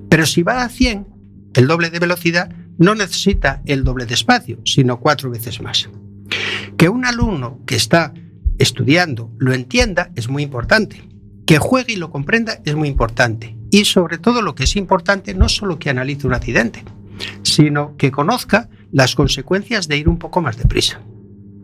[0.10, 1.08] Pero si va a 100,
[1.54, 5.90] el doble de velocidad no necesita el doble de espacio, sino cuatro veces más.
[6.78, 8.14] Que un alumno que está
[8.58, 11.02] estudiando lo entienda es muy importante.
[11.46, 13.56] Que juegue y lo comprenda es muy importante.
[13.72, 16.84] Y sobre todo lo que es importante, no solo que analice un accidente,
[17.42, 21.02] sino que conozca las consecuencias de ir un poco más deprisa.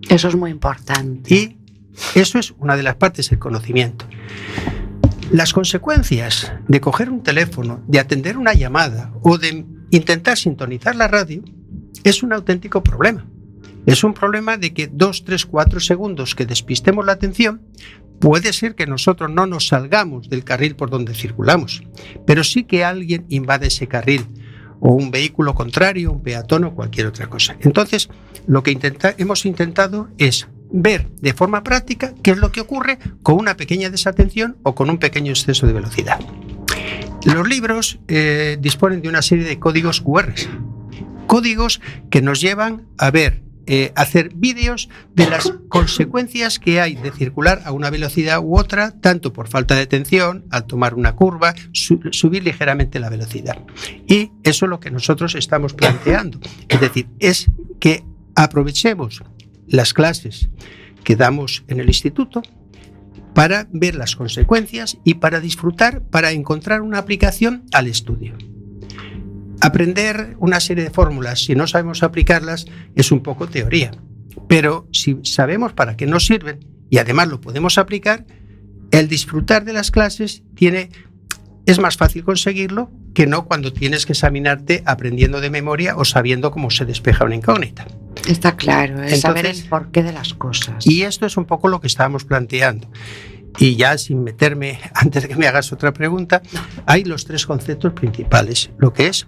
[0.10, 1.34] Eso es muy importante.
[1.34, 1.58] Y
[2.15, 4.06] eso es una de las partes del conocimiento.
[5.32, 11.08] Las consecuencias de coger un teléfono, de atender una llamada o de intentar sintonizar la
[11.08, 11.43] radio
[12.04, 13.26] es un auténtico problema.
[13.89, 17.62] Es un problema de que dos, tres, cuatro segundos que despistemos la atención,
[18.19, 21.82] puede ser que nosotros no nos salgamos del carril por donde circulamos,
[22.28, 24.28] pero sí que alguien invade ese carril
[24.80, 27.58] o un vehículo contrario, un peatón o cualquier otra cosa.
[27.62, 28.10] Entonces,
[28.45, 28.78] lo que
[29.17, 33.89] hemos intentado es ver de forma práctica qué es lo que ocurre con una pequeña
[33.89, 36.19] desatención o con un pequeño exceso de velocidad.
[37.25, 40.34] Los libros eh, disponen de una serie de códigos QR,
[41.25, 47.12] códigos que nos llevan a ver, eh, hacer vídeos de las consecuencias que hay de
[47.12, 51.53] circular a una velocidad u otra, tanto por falta de atención, al tomar una curva,
[51.71, 53.58] su- subir ligeramente la velocidad.
[54.08, 56.39] Y eso es lo que nosotros estamos planteando.
[56.67, 57.45] Es decir, es
[57.79, 58.03] que
[58.36, 59.21] aprovechemos
[59.67, 60.49] las clases
[61.03, 62.41] que damos en el instituto
[63.36, 68.36] para ver las consecuencias y para disfrutar, para encontrar una aplicación al estudio.
[69.62, 73.91] Aprender una serie de fórmulas, si no sabemos aplicarlas, es un poco teoría.
[74.48, 78.26] Pero si sabemos para qué nos sirven y además lo podemos aplicar,
[78.91, 80.89] el disfrutar de las clases tiene,
[81.65, 86.52] es más fácil conseguirlo que no cuando tienes que examinarte aprendiendo de memoria o sabiendo
[86.52, 87.86] cómo se despeja una incógnita.
[88.28, 90.86] Está claro, es saber Entonces- el porqué de las cosas.
[90.88, 92.89] Y esto es un poco lo que estábamos planteando.
[93.58, 96.41] Y ya sin meterme, antes de que me hagas otra pregunta,
[96.86, 98.69] hay los tres conceptos principales.
[98.78, 99.28] Lo que es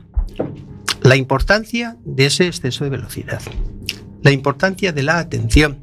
[1.02, 3.41] la importancia de ese exceso de velocidad,
[4.22, 5.80] la importancia de la atención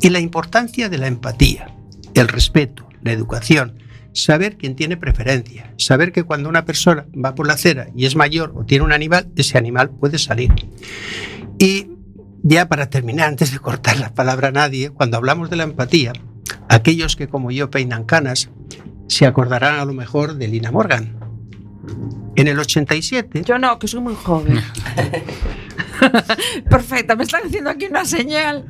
[0.00, 1.74] y la importancia de la empatía,
[2.14, 3.78] el respeto, la educación,
[4.12, 8.16] saber quién tiene preferencia, saber que cuando una persona va por la acera y es
[8.16, 10.52] mayor o tiene un animal, ese animal puede salir.
[11.58, 11.88] Y
[12.42, 16.12] ya para terminar, antes de cortar la palabra a nadie, cuando hablamos de la empatía,
[16.68, 18.50] aquellos que como yo peinan canas
[19.08, 21.15] se acordarán a lo mejor de Lina Morgan.
[22.36, 24.60] En el 87, Yo no, que soy muy joven.
[26.70, 28.66] Perfecto, me están haciendo aquí una señal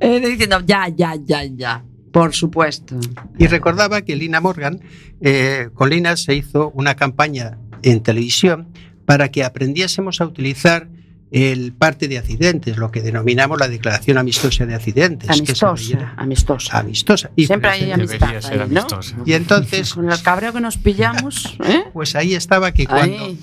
[0.00, 1.84] eh, diciendo ya, ya, ya, ya.
[2.12, 2.98] Por supuesto.
[3.38, 4.80] y recordaba que Lina Morgan,
[5.20, 8.68] eh, con Lina se hizo una campaña en televisión
[9.04, 10.88] para que aprendiésemos a utilizar
[11.30, 15.28] el parte de accidentes, lo que denominamos la declaración amistosa de accidentes.
[15.30, 16.78] Amistosa, amistosa.
[16.78, 17.30] amistosa.
[17.36, 18.86] Y, Siempre hay Debería amistad ahí, ¿no?
[19.26, 21.84] y entonces, Con el cabreo que nos pillamos, ¿eh?
[21.92, 23.38] pues ahí estaba que cuando Ahí.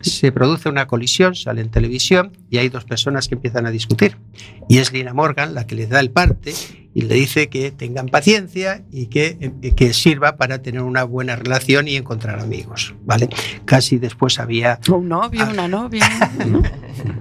[0.00, 4.16] se produce una colisión, sale en televisión y hay dos personas que empiezan a discutir.
[4.68, 6.54] Y es Lina Morgan la que le da el parte
[6.96, 11.36] y le dice que tengan paciencia y que, eh, que sirva para tener una buena
[11.36, 12.94] relación y encontrar amigos.
[13.04, 13.28] ¿vale?
[13.66, 14.80] Casi después había...
[14.88, 15.50] Un novio, Ah.
[15.52, 16.08] una novia.
[16.46, 16.62] ¿no?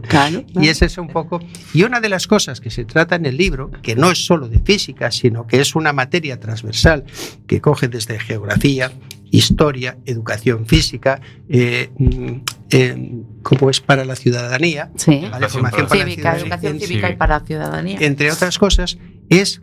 [0.08, 0.46] Claro.
[0.54, 1.42] Y ese es un poco...
[1.74, 4.48] Y una de las cosas que se trata en el libro, que no es solo
[4.48, 7.04] de física, sino que es una materia transversal
[7.46, 8.94] que coge desde geografía,
[9.30, 12.32] historia, educación física, eh, mm,
[12.70, 13.12] eh,
[13.44, 15.28] como es para la ciudadanía, Sí.
[15.30, 15.48] ¿vale?
[15.48, 17.98] Educación formación para la ciudadanía, educación cívica y para la ciudadanía.
[18.00, 18.98] entre otras cosas,
[19.30, 19.62] es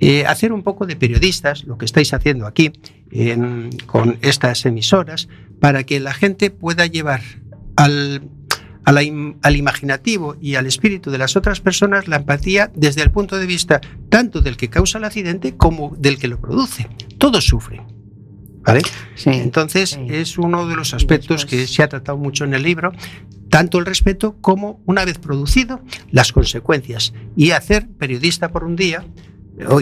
[0.00, 2.72] eh, hacer un poco de periodistas, lo que estáis haciendo aquí
[3.10, 5.28] en- con estas emisoras,
[5.60, 7.20] para que la gente pueda llevar
[7.76, 8.22] al,
[8.84, 13.02] a la im- al imaginativo y al espíritu de las otras personas la empatía desde
[13.02, 16.88] el punto de vista tanto del que causa el accidente como del que lo produce.
[17.18, 17.82] Todos sufren.
[18.62, 18.82] ¿Vale?
[19.14, 19.30] Sí.
[19.30, 20.06] Entonces sí.
[20.10, 22.92] es uno de los aspectos después- que se ha tratado mucho en el libro,
[23.48, 27.12] tanto el respeto como, una vez producido, las consecuencias.
[27.36, 29.04] Y hacer periodista por un día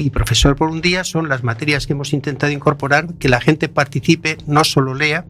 [0.00, 3.68] y profesor por un día son las materias que hemos intentado incorporar, que la gente
[3.68, 5.24] participe, no solo lea,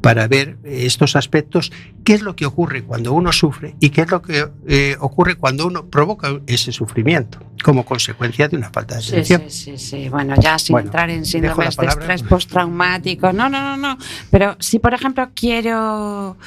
[0.00, 1.70] para ver eh, estos aspectos,
[2.04, 5.34] qué es lo que ocurre cuando uno sufre y qué es lo que eh, ocurre
[5.34, 9.42] cuando uno provoca ese sufrimiento como consecuencia de una falta de Sí, atención.
[9.48, 10.08] sí, sí, sí.
[10.08, 13.34] Bueno, ya sin Bueno, entrar en síndromes de estrés postraumático.
[13.34, 13.98] No, no, no, no.
[14.30, 16.38] Pero si, por ejemplo, quiero,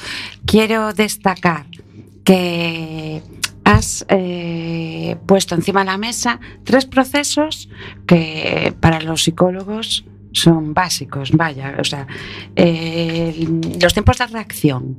[0.48, 1.68] quiero destacar
[2.24, 3.22] que
[3.64, 7.70] has eh, puesto encima de la mesa tres procesos
[8.08, 12.08] que para los psicólogos son básicos, vaya, o sea,
[12.56, 14.98] los tiempos de reacción.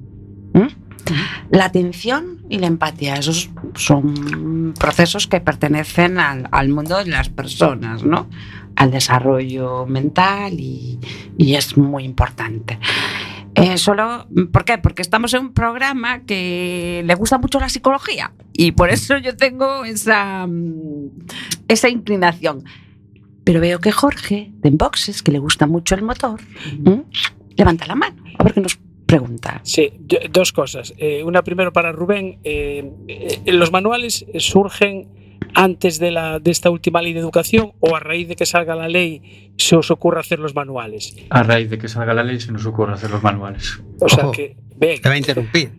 [1.50, 8.05] La atención y la empatía, esos son procesos que pertenecen al, mundo de las personas,
[8.05, 8.29] ¿no?
[8.77, 10.98] Al desarrollo mental y
[11.37, 12.79] es muy importante.
[13.56, 14.78] Eh, solo, ¿Por qué?
[14.78, 19.36] Porque estamos en un programa que le gusta mucho la psicología y por eso yo
[19.36, 21.10] tengo esa, mm,
[21.68, 22.64] esa inclinación.
[23.44, 26.40] Pero veo que Jorge, de Enboxes, que le gusta mucho el motor,
[27.56, 28.16] levanta la mano.
[28.38, 29.60] A ver qué nos pregunta.
[29.62, 29.92] Sí,
[30.30, 30.94] dos cosas.
[30.96, 32.38] Eh, una primero para Rubén.
[32.42, 35.08] eh, eh, ¿Los manuales surgen
[35.55, 38.75] antes de, la, de esta última ley de educación o a raíz de que salga
[38.75, 41.14] la ley se os ocurre hacer los manuales?
[41.31, 43.81] A raíz de que salga la ley se nos ocurre hacer los manuales.
[44.01, 44.33] O sea Ojo.
[44.33, 45.70] que, ven, Te va a interrumpir.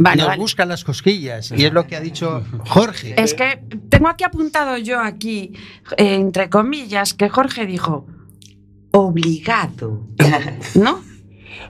[0.00, 0.40] Vale, Nos vale.
[0.40, 3.14] buscan las cosquillas y es lo que ha dicho Jorge.
[3.16, 5.52] Es que tengo aquí apuntado yo aquí,
[5.96, 8.06] eh, entre comillas, que Jorge dijo
[8.92, 10.06] obligado,
[10.74, 11.02] ¿no?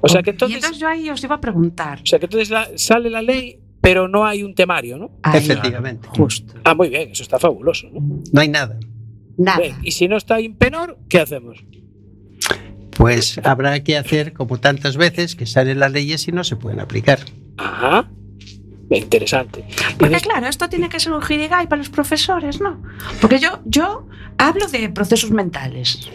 [0.01, 2.01] o sea que y entonces, entonces yo ahí os iba a preguntar.
[2.03, 5.11] o sea que entonces la- sale la ley, pero no hay un temario, ¿no?
[5.23, 6.09] Ahí, Efectivamente.
[6.09, 6.55] justo.
[6.65, 7.89] Ah, muy bien, eso está fabuloso.
[7.93, 8.23] ¿no?
[8.33, 8.79] No hay nada.
[9.39, 9.63] Nada.
[9.83, 11.65] Y si no está Impenor, ¿qué hacemos?
[12.91, 16.81] Pues habrá que hacer como tantas veces que salen las leyes y no se pueden
[16.81, 17.21] aplicar.
[17.57, 18.11] Ajá.
[18.91, 19.65] Interesante.
[19.69, 22.83] Y Porque des- claro, esto tiene que ser un jirigay para los profesores, ¿no?
[23.21, 26.11] Porque yo, yo hablo de procesos mentales.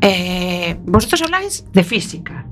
[0.00, 2.46] Eh, vosotros habláis de física.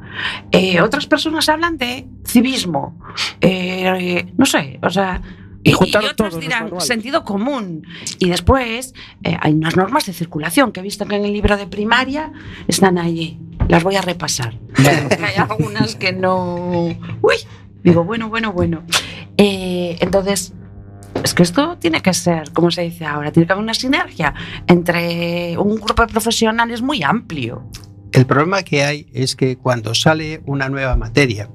[0.52, 2.98] Eh, otras personas hablan de civismo.
[3.40, 5.20] Eh, no sé, o sea...
[5.62, 7.86] Y todos los dirán sentido común.
[8.18, 8.94] Y después
[9.40, 12.32] hay unas normas de circulación que he visto que en el libro de primaria
[12.66, 13.38] están allí.
[13.68, 14.54] Las voy a repasar.
[15.22, 16.86] Hay algunas que no.
[17.20, 17.34] Uy,
[17.84, 18.82] digo, bueno, bueno, bueno.
[19.42, 20.52] Eh, entonces,
[21.24, 24.34] es que esto tiene que ser, como se dice ahora, tiene que haber una sinergia
[24.66, 27.64] entre un grupo de profesionales muy amplio.
[28.12, 31.48] El problema que hay es que cuando sale una nueva materia,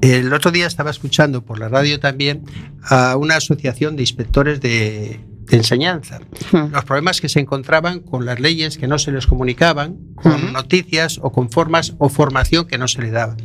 [0.00, 2.42] el otro día estaba escuchando por la radio también
[2.82, 6.20] a una asociación de inspectores de, de enseñanza.
[6.52, 10.52] Los problemas que se encontraban con las leyes que no se les comunicaban, con Ujú.
[10.52, 13.36] noticias o con formas o formación que no se le daba.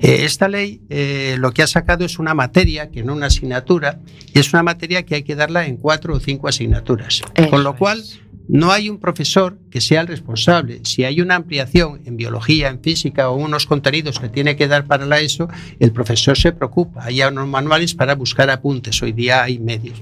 [0.00, 4.00] Eh, esta ley eh, lo que ha sacado es una materia, que no una asignatura,
[4.32, 7.22] y es una materia que hay que darla en cuatro o cinco asignaturas.
[7.50, 8.02] con lo cual,
[8.48, 10.80] no hay un profesor que sea el responsable.
[10.84, 14.86] Si hay una ampliación en biología, en física o unos contenidos que tiene que dar
[14.86, 17.04] para la ESO, el profesor se preocupa.
[17.04, 19.02] Hay unos manuales para buscar apuntes.
[19.02, 19.98] Hoy día hay medios.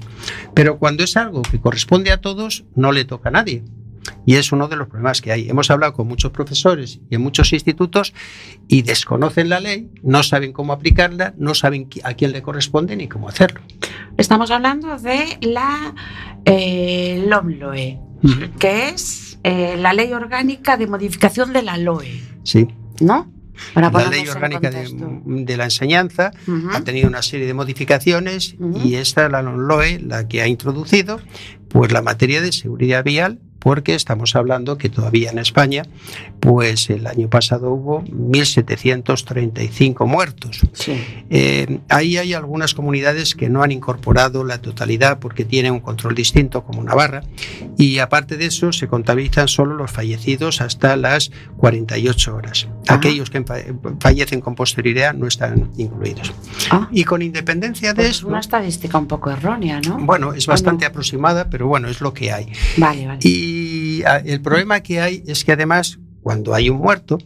[0.53, 3.63] Pero cuando es algo que corresponde a todos, no le toca a nadie.
[4.25, 5.49] Y es uno de los problemas que hay.
[5.49, 8.13] Hemos hablado con muchos profesores y en muchos institutos
[8.67, 13.07] y desconocen la ley, no saben cómo aplicarla, no saben a quién le corresponde ni
[13.07, 13.61] cómo hacerlo.
[14.17, 15.93] Estamos hablando de la
[16.45, 17.99] eh, LOMLOE,
[18.59, 22.67] que es eh, la ley orgánica de modificación de la LOE, Sí.
[22.99, 23.31] ¿no?
[23.73, 26.31] Para La ley orgánica de, la enseñanza
[26.73, 31.19] ha tenido una serie de modificaciones y esta es la LOE la que ha introducido
[31.69, 35.83] pues la materia de seguridad vial porque estamos hablando que todavía en España
[36.39, 40.61] pues el año pasado hubo 1735 muertos.
[40.71, 40.93] Sí.
[41.29, 46.15] Eh, ahí hay algunas comunidades que no han incorporado la totalidad porque tienen un control
[46.15, 47.23] distinto como Navarra
[47.77, 52.67] y aparte de eso se contabilizan solo los fallecidos hasta las 48 horas.
[52.87, 52.95] Ajá.
[52.99, 53.57] Aquellos que fa-
[53.99, 56.31] fallecen con posterioridad no están incluidos.
[56.71, 59.97] Ah, Y con independencia de pues es eso, una estadística un poco errónea, ¿no?
[59.97, 60.89] bueno, es ¿O bastante no?
[60.89, 62.47] aproximada, pero bueno, es lo que hay.
[62.77, 63.19] Vale, vale.
[63.23, 63.56] Y
[64.05, 67.17] ah, el problema que hay es que además, cuando hay un muerto,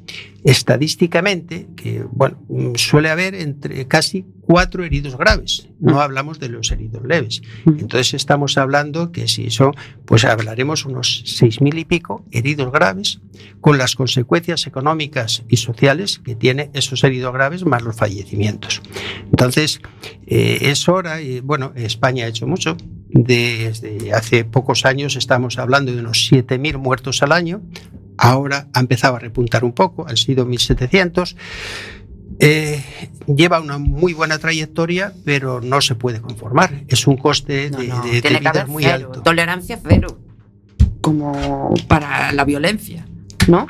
[0.44, 5.70] estadísticamente, que bueno, mm, suele haber entre casi cuatro heridos graves.
[5.80, 7.42] No hablamos de los heridos leves.
[7.66, 7.80] Mm.
[7.80, 9.74] Entonces estamos hablando que si son,
[10.06, 13.22] pues hablaremos unos seis mil y pico heridos graves,
[13.62, 18.82] con las consecuencias económicas y sociales que tiene esos heridos graves más los fallecimientos.
[19.26, 19.80] Entonces,
[20.26, 22.78] eh, es hora, y bueno, España ha hecho mucho.
[23.14, 27.62] Desde hace pocos años estamos hablando de unos 7.000 muertos al año.
[28.18, 31.36] Ahora ha empezado a repuntar un poco, han sido 1.700.
[32.40, 32.84] Eh,
[33.28, 36.84] lleva una muy buena trayectoria, pero no se puede conformar.
[36.88, 39.22] Es un coste No, de, no, de- tiene vida muy cero, alto.
[39.24, 40.20] tolerancia cero,
[41.02, 43.06] como para la violencia,
[43.48, 43.68] ¿no?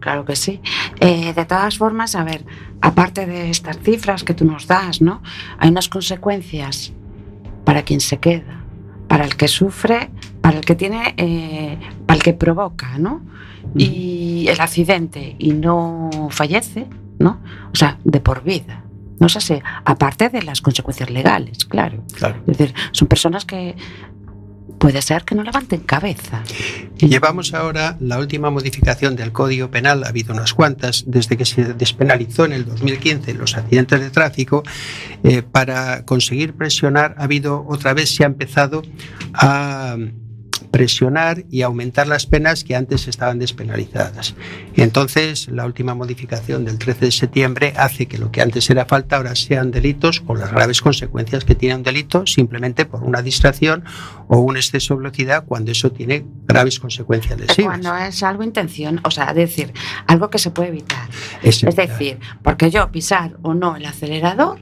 [0.00, 0.60] Claro que sí.
[1.00, 2.44] Eh, de todas formas, a ver,
[2.80, 5.22] aparte de estas cifras que tú nos das, ¿no?
[5.58, 6.92] Hay unas consecuencias
[7.64, 8.64] para quien se queda,
[9.08, 10.10] para el que sufre,
[10.40, 13.22] para el que tiene, eh, para el que provoca, ¿no?
[13.76, 16.86] Y el accidente y no fallece,
[17.18, 17.40] ¿no?
[17.72, 18.84] O sea, de por vida.
[19.20, 22.02] No sé si, aparte de las consecuencias legales, claro.
[22.14, 22.40] Claro.
[22.46, 23.76] Es decir, son personas que
[24.82, 26.42] puede ser que no levanten cabeza.
[26.98, 31.74] Llevamos ahora la última modificación del Código Penal, ha habido unas cuantas, desde que se
[31.74, 34.64] despenalizó en el 2015 los accidentes de tráfico,
[35.22, 38.82] eh, para conseguir presionar, ha habido otra vez, se ha empezado
[39.34, 39.96] a
[40.72, 44.34] presionar y aumentar las penas que antes estaban despenalizadas.
[44.74, 48.86] Y entonces la última modificación del 13 de septiembre hace que lo que antes era
[48.86, 53.22] falta ahora sean delitos con las graves consecuencias que tiene un delito simplemente por una
[53.22, 53.84] distracción
[54.28, 57.66] o un exceso de velocidad cuando eso tiene graves consecuencias lesivas.
[57.66, 59.72] Cuando es algo intención, o sea, decir,
[60.06, 61.08] algo que se puede evitar.
[61.42, 64.60] Es Es decir, porque yo pisar o no el acelerador,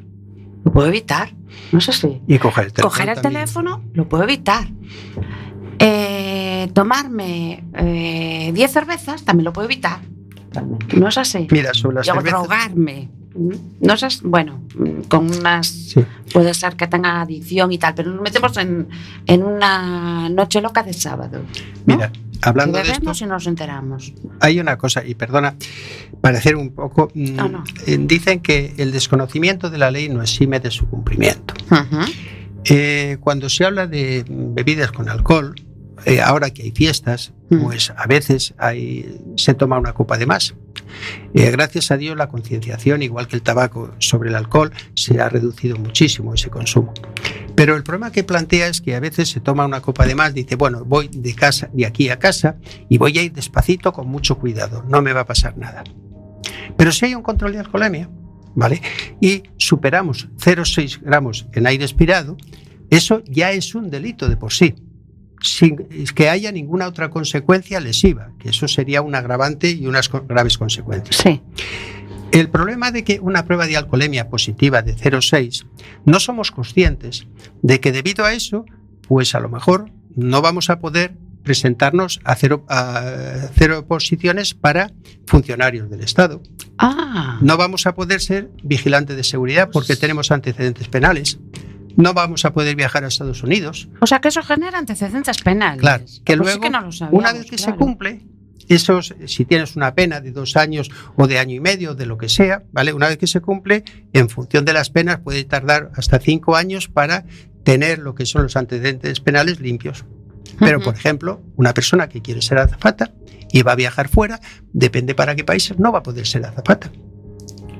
[0.64, 1.32] lo puedo evitar.
[1.72, 2.20] No sé si.
[2.26, 2.90] y coger el teléfono.
[2.90, 4.66] Coger el teléfono, lo puedo evitar.
[5.82, 10.00] Eh, tomarme eh, 10 cervezas, también lo puedo evitar.
[10.96, 11.46] No es así.
[11.50, 12.40] Mira, sobre las Yo cervezas.
[12.40, 13.08] drogarme.
[13.80, 14.60] No es bueno,
[15.08, 15.68] con unas.
[15.68, 16.04] Sí.
[16.32, 18.88] Puede ser que tenga adicción y tal, pero nos metemos en,
[19.26, 21.38] en una noche loca de sábado.
[21.86, 21.94] ¿no?
[21.94, 22.10] Mira,
[22.42, 24.12] hablando de esto, y nos enteramos.
[24.40, 25.54] hay una cosa, y perdona,
[26.20, 27.10] parecer un poco.
[27.14, 27.64] mm, No, no.
[27.86, 31.54] eh, Dicen que el desconocimiento de la ley no exime de su cumplimiento.
[32.64, 35.54] Eh, cuando se habla de bebidas con alcohol,
[36.04, 37.64] eh, ahora que hay fiestas, Mm.
[37.64, 40.54] pues a veces hay, se toma una copa de más.
[41.34, 45.28] Eh, gracias a Dios la concienciación, igual que el tabaco sobre el alcohol, se ha
[45.28, 46.94] reducido muchísimo ese consumo.
[47.56, 50.32] Pero el problema que plantea es que a veces se toma una copa de más,
[50.32, 52.56] dice, bueno, voy de casa, de aquí a casa
[52.88, 55.82] y voy a ir despacito con mucho cuidado, no me va a pasar nada.
[56.76, 58.08] Pero si hay un control de alcoholemia,
[58.54, 58.80] ¿vale?
[59.20, 62.36] Y superamos 0,6 gramos en aire expirado,
[62.90, 64.74] eso ya es un delito de por sí,
[65.40, 65.76] sin
[66.14, 71.16] que haya ninguna otra consecuencia lesiva, que eso sería un agravante y unas graves consecuencias.
[71.16, 71.42] Sí.
[72.32, 75.66] El problema de que una prueba de alcoholemia positiva de 0,6
[76.04, 77.26] no somos conscientes
[77.62, 78.64] de que debido a eso,
[79.08, 84.92] pues a lo mejor no vamos a poder presentarnos a cero, a cero posiciones para
[85.26, 86.42] funcionarios del Estado.
[86.78, 87.38] Ah.
[87.40, 91.38] No vamos a poder ser vigilante de seguridad porque tenemos antecedentes penales.
[91.96, 93.88] No vamos a poder viajar a Estados Unidos.
[94.00, 95.80] O sea que eso genera antecedentes penales.
[95.80, 97.78] Claro, que Pues sí luego, que no lo una vez que se claro.
[97.78, 98.20] cumple,
[98.68, 102.16] esos, si tienes una pena de dos años o de año y medio, de lo
[102.18, 102.92] que sea, ¿vale?
[102.92, 106.88] Una vez que se cumple, en función de las penas, puede tardar hasta cinco años
[106.88, 107.24] para
[107.64, 110.04] tener lo que son los antecedentes penales limpios.
[110.58, 110.84] Pero, Ujú.
[110.86, 113.12] por ejemplo, una persona que quiere ser azafata
[113.52, 114.40] y va a viajar fuera,
[114.72, 116.90] depende para qué países, no va a poder ser azafata.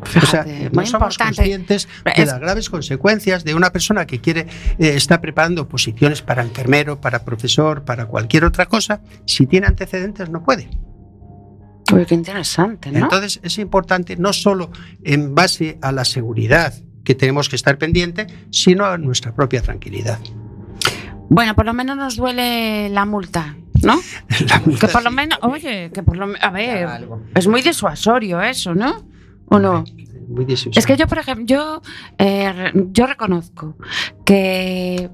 [0.03, 1.37] O sea, Fíjate, no somos importante.
[1.37, 4.47] conscientes de las graves consecuencias de una persona que quiere
[4.79, 9.01] eh, está preparando posiciones para enfermero, para profesor, para cualquier otra cosa.
[9.27, 10.69] Si tiene antecedentes, no puede.
[11.93, 12.99] Uy, qué interesante, ¿no?
[13.01, 14.71] Entonces, es importante no solo
[15.03, 16.73] en base a la seguridad
[17.05, 20.19] que tenemos que estar pendiente, sino a nuestra propia tranquilidad.
[21.29, 23.99] Bueno, por lo menos nos duele la multa, ¿no?
[24.49, 25.67] La multa Que por lo sí, menos, también.
[25.67, 29.05] oye, que por lo menos, a ver, es muy disuasorio eso, ¿no?
[29.51, 29.85] ¿O no?
[30.29, 30.47] Muy.
[30.49, 31.83] Es que yo, por ejemplo, yo,
[32.19, 33.77] eh, yo reconozco
[34.25, 35.11] que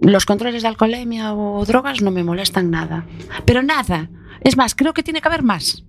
[0.00, 3.04] los controles de alcoholemia o drogas no me molestan nada.
[3.44, 4.10] Pero nada.
[4.40, 5.84] Es más, creo que tiene que haber más.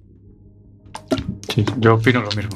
[1.53, 2.51] Sí, yo opino lo mismo.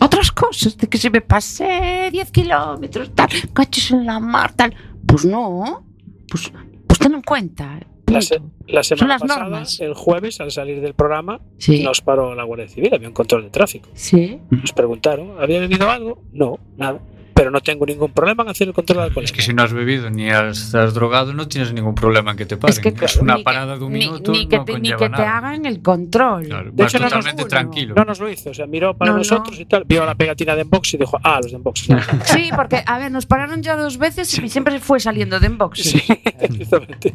[0.00, 4.74] Otras cosas, de que si me pasé 10 kilómetros, tal, cachos en la mar, tal.
[5.06, 5.84] Pues no.
[6.28, 6.52] Pues,
[6.86, 7.80] pues ten en cuenta.
[8.06, 9.80] La, se- la semana las pasada, normas.
[9.80, 11.82] el jueves, al salir del programa, Sí.
[11.82, 13.88] nos paró la Guardia Civil, había un control de tráfico.
[13.94, 14.38] Sí.
[14.50, 16.22] Nos preguntaron, ¿había bebido algo?
[16.32, 17.00] No, nada.
[17.34, 19.24] Pero no tengo ningún problema en hacer el control de alcohol.
[19.24, 22.36] Es que si no has bebido ni has, has drogado, no tienes ningún problema en
[22.36, 22.72] que te paren.
[22.72, 25.08] Es que Es, una parada de un ni- minuto Ni, que no te, ni que
[25.10, 26.44] te hagan el control.
[26.46, 27.48] Claro, De hecho, no nos- totalmente uno.
[27.48, 27.94] tranquilo.
[27.96, 29.60] No nos lo hizo, o sea, miró para No, nosotros no.
[29.62, 31.88] y tal, vio la pegatina de Enbox y dijo, ah, los de Enbox.
[32.24, 35.80] Sí, porque, a ver, nos pararon ya dos veces y siempre fue saliendo de inbox.
[35.82, 36.02] Sí,
[36.38, 37.14] exactamente.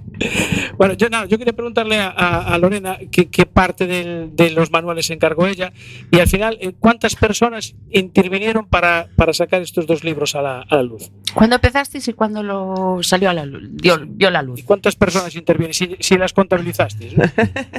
[0.77, 4.49] Bueno, yo nada, yo quería preguntarle a, a- a Lorena qué, qué parte del- de
[4.51, 5.71] los manuales se encargó ella
[6.11, 10.61] y al final, eh, ¿cuántas personas intervinieron para, para sacar estos dos libros a la,
[10.61, 11.11] a la luz?
[11.33, 13.63] ¿Cuándo empezasteis y cuándo lo salió a la luz?
[13.71, 14.63] Dio, vio la ¿Y luz.
[14.63, 15.73] cuántas personas intervienen?
[15.73, 17.17] Si, si las contabilizasteis.
[17.17, 17.23] ¿no?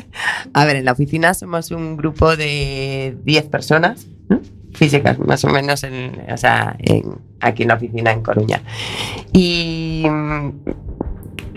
[0.55, 4.41] A ver, en la oficina somos un grupo de 10 personas ¿no?
[4.75, 8.63] físicas, más o menos, en, o sea, en- aquí en la oficina en Coruña.
[9.33, 10.51] Y mm,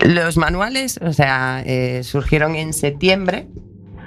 [0.00, 3.46] los manuales, o sea, eh, surgieron en septiembre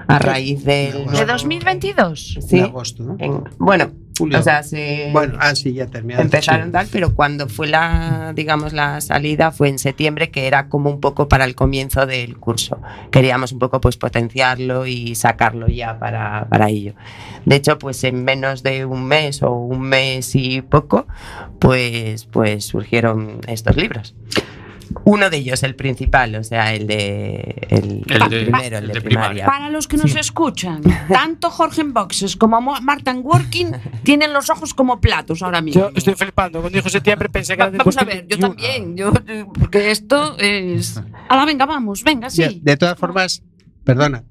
[0.09, 1.05] a raíz del...
[1.07, 2.37] De ¿De 2022?
[2.47, 3.15] Sí, En agosto, ¿no?
[3.19, 4.39] en- bueno, Julio.
[4.39, 5.09] o sea, se...
[5.11, 6.25] bueno, ah, sí, ya terminaron.
[6.25, 6.71] Empezaron sí.
[6.71, 10.99] tal, pero cuando fue la, digamos, la salida fue en septiembre, que era como un
[10.99, 12.79] poco para el comienzo del curso.
[13.11, 16.93] Queríamos un poco pues potenciarlo y sacarlo ya para, para ello.
[17.45, 21.07] De hecho, pues en menos de un mes o un mes y poco,
[21.59, 24.15] pues, pues surgieron estos libros.
[25.03, 27.67] Uno de ellos, el principal, o sea, el de.
[27.69, 29.45] El, El de- primero, el, el de, de primaria.
[29.45, 33.71] Para los que nos escuchan, tanto Jorge en Boxes como Mo- Marta en Working
[34.03, 35.81] tienen los ojos como platos ahora mismo.
[35.83, 36.59] Yo estoy flipando.
[36.61, 38.55] Cuando dijo septiembre pensé que Va- era del Vamos a ver, yo 2021.
[38.55, 39.13] también, yo,
[39.59, 41.01] porque esto es...
[41.29, 42.59] Ahora venga, vamos, venga, Ya, sí.
[42.63, 43.43] De todas formas,
[43.83, 44.23] perdona,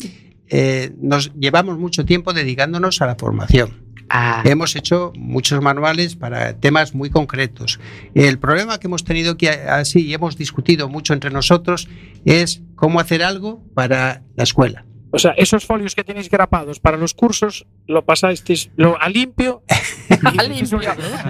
[0.49, 3.86] eh, nos llevamos mucho tiempo dedicándonos a la formación.
[4.09, 7.81] Ah, Hemos hecho muchos manuales para temas muy concretos.
[8.15, 11.89] El problema que hemos tenido que así y hemos discutido mucho entre nosotros
[12.25, 14.85] es cómo hacer algo para la escuela.
[15.17, 19.63] O sea, esos folios que tenéis grapados para los cursos, lo pasasteis lo, a limpio.
[20.25, 20.79] A limpio,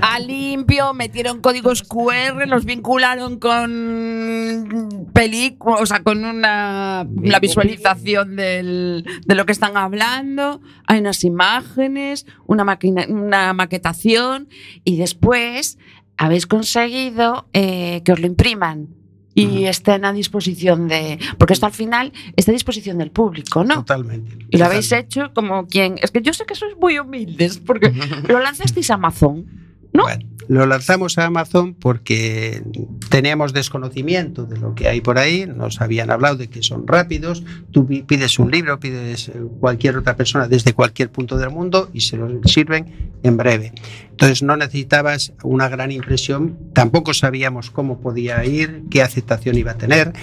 [0.02, 8.36] a limpio, metieron códigos QR, los vincularon con películas, o sea, con una la visualización
[8.36, 14.48] del- de lo que están hablando, hay unas imágenes, una, máquina, una maquetación
[14.84, 15.78] y después
[16.18, 18.88] habéis conseguido eh, que os lo impriman
[19.36, 21.18] y estén a disposición de...
[21.38, 23.76] Porque esto al final está a disposición del público, ¿no?
[23.76, 24.38] Totalmente.
[24.50, 25.96] Y lo habéis hecho como quien.
[26.02, 27.92] Es que yo sé que sois muy humildes, porque
[28.28, 29.44] lo lanzasteis a Amazon.
[29.92, 30.02] ¿no?
[30.02, 32.62] Bueno, lo lanzamos a Amazon porque
[33.08, 37.42] teníamos desconocimiento de lo que hay por ahí, nos habían hablado de que son rápidos,
[37.70, 41.88] tú pi- pides un libro, pides eh, cualquier otra persona desde cualquier punto del mundo
[41.94, 43.72] y se lo sirven en breve.
[44.16, 49.76] Entonces no necesitabas una gran impresión, tampoco sabíamos cómo podía ir, qué aceptación iba a
[49.76, 50.14] tener.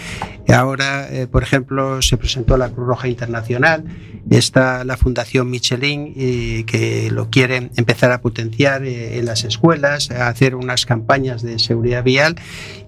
[0.49, 3.85] Ahora, eh, por ejemplo, se presentó la Cruz Roja Internacional,
[4.31, 10.09] está la Fundación Michelin eh, que lo quiere empezar a potenciar eh, en las escuelas,
[10.09, 12.35] a hacer unas campañas de seguridad vial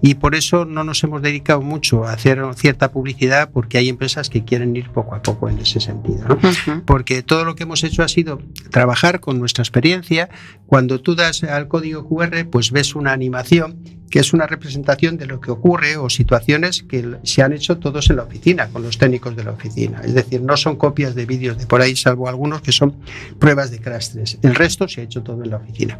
[0.02, 4.28] y por eso no nos hemos dedicado mucho a hacer cierta publicidad porque hay empresas
[4.28, 6.26] que quieren ir poco a poco en ese sentido.
[6.28, 6.82] ¿no?
[6.84, 8.40] porque todo lo que hemos hecho ha sido
[8.70, 10.28] trabajar con nuestra experiencia.
[10.66, 13.78] Cuando tú das al código QR, pues ves una animación
[14.10, 18.08] que es una representación de lo que ocurre o situaciones que se han hecho todos
[18.10, 20.00] en la oficina, con los técnicos de la oficina.
[20.04, 22.96] Es decir, no son copias de vídeos de por ahí, salvo algunos que son
[23.38, 24.36] pruebas de crash.
[24.42, 25.98] El resto se ha hecho todo en la oficina.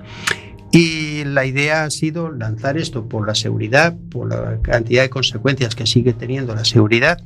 [0.76, 5.74] Y la idea ha sido lanzar esto por la seguridad, por la cantidad de consecuencias
[5.74, 7.18] que sigue teniendo la seguridad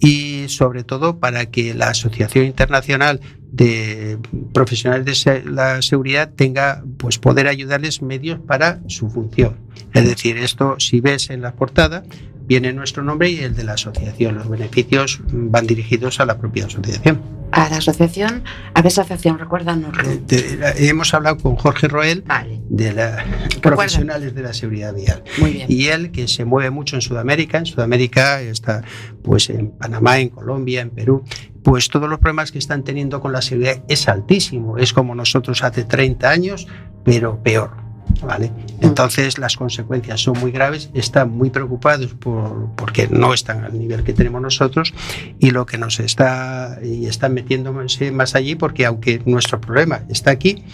[0.00, 3.20] y sobre todo para que la Asociación Internacional
[3.52, 4.18] de
[4.52, 9.58] Profesionales de la Seguridad tenga pues poder ayudarles medios para su función.
[9.94, 12.02] Es decir, esto si ves en la portada
[12.48, 14.34] viene nuestro nombre y el de la asociación.
[14.34, 17.37] Los beneficios van dirigidos a la propia asociación.
[17.50, 18.44] A la asociación,
[18.74, 19.38] ¿a qué asociación?
[19.38, 19.96] Recuérdanos.
[20.30, 23.24] Eh, hemos hablado con Jorge Roel Vale, de la
[23.62, 25.22] profesionales de la seguridad vial.
[25.38, 25.66] muy bien.
[25.70, 28.82] Y él, que se mueve mucho en Sudamérica, en Sudamérica está
[29.22, 31.24] pues en Panamá, en Colombia, en Perú,
[31.62, 35.62] pues todos los problemas que están teniendo con la seguridad es altísimo, es como nosotros
[35.62, 36.66] hace 30 años,
[37.04, 37.87] pero peor.
[38.22, 38.50] ¿Vale?
[38.80, 44.02] Entonces las consecuencias son muy graves, están muy preocupados por, porque no están al nivel
[44.02, 44.92] que tenemos nosotros
[45.38, 50.30] y lo que nos está y están metiéndose más allí porque aunque nuestro problema está
[50.30, 50.64] aquí,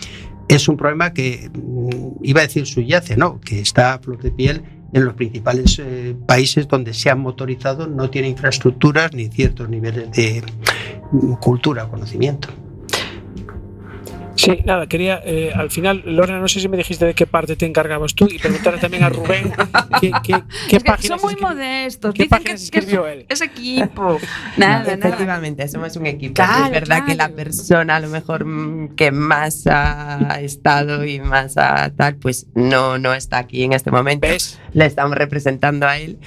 [0.49, 4.31] es un problema que mm, iba a decir subyace, no, que está a flor de
[4.31, 4.63] piel
[4.93, 10.11] en los principales eh, países donde se han motorizado, no tiene infraestructuras ni ciertos niveles
[10.13, 10.43] de
[11.13, 12.49] mm, cultura conocimiento.
[14.37, 17.57] Sí, nada, quería, eh, al final, Lorena, no sé si me dijiste de qué parte
[17.57, 19.53] te encargabas tú y preguntarle también a Rubén
[20.01, 22.15] qué, qué, qué Es que páginas son muy escribió- modestos.
[22.15, 23.27] ¿Qué Dicen que, páginas que escribió es, él?
[23.29, 24.19] es equipo.
[24.57, 25.09] Nada, nada.
[25.09, 26.35] Efectivamente, somos un equipo.
[26.35, 27.35] Claro, es verdad que la claro.
[27.37, 32.99] persona a lo mejor mm, que más ha estado y más ha tal, pues no,
[32.99, 34.27] no está aquí en este momento.
[34.27, 34.61] ¿Ves?
[34.73, 36.19] Le estamos representando a él,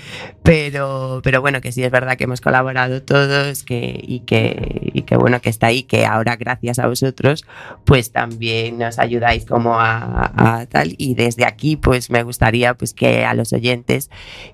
[0.44, 5.02] pero, pero bueno, que sí es verdad que hemos colaborado todos que, y, que, y
[5.02, 7.46] que bueno, que está ahí, que ahora gracias a vosotros,
[7.86, 10.96] pues también nos ayudáis como a, a tal.
[10.98, 14.10] Y desde aquí, pues me gustaría pues que a los oyentes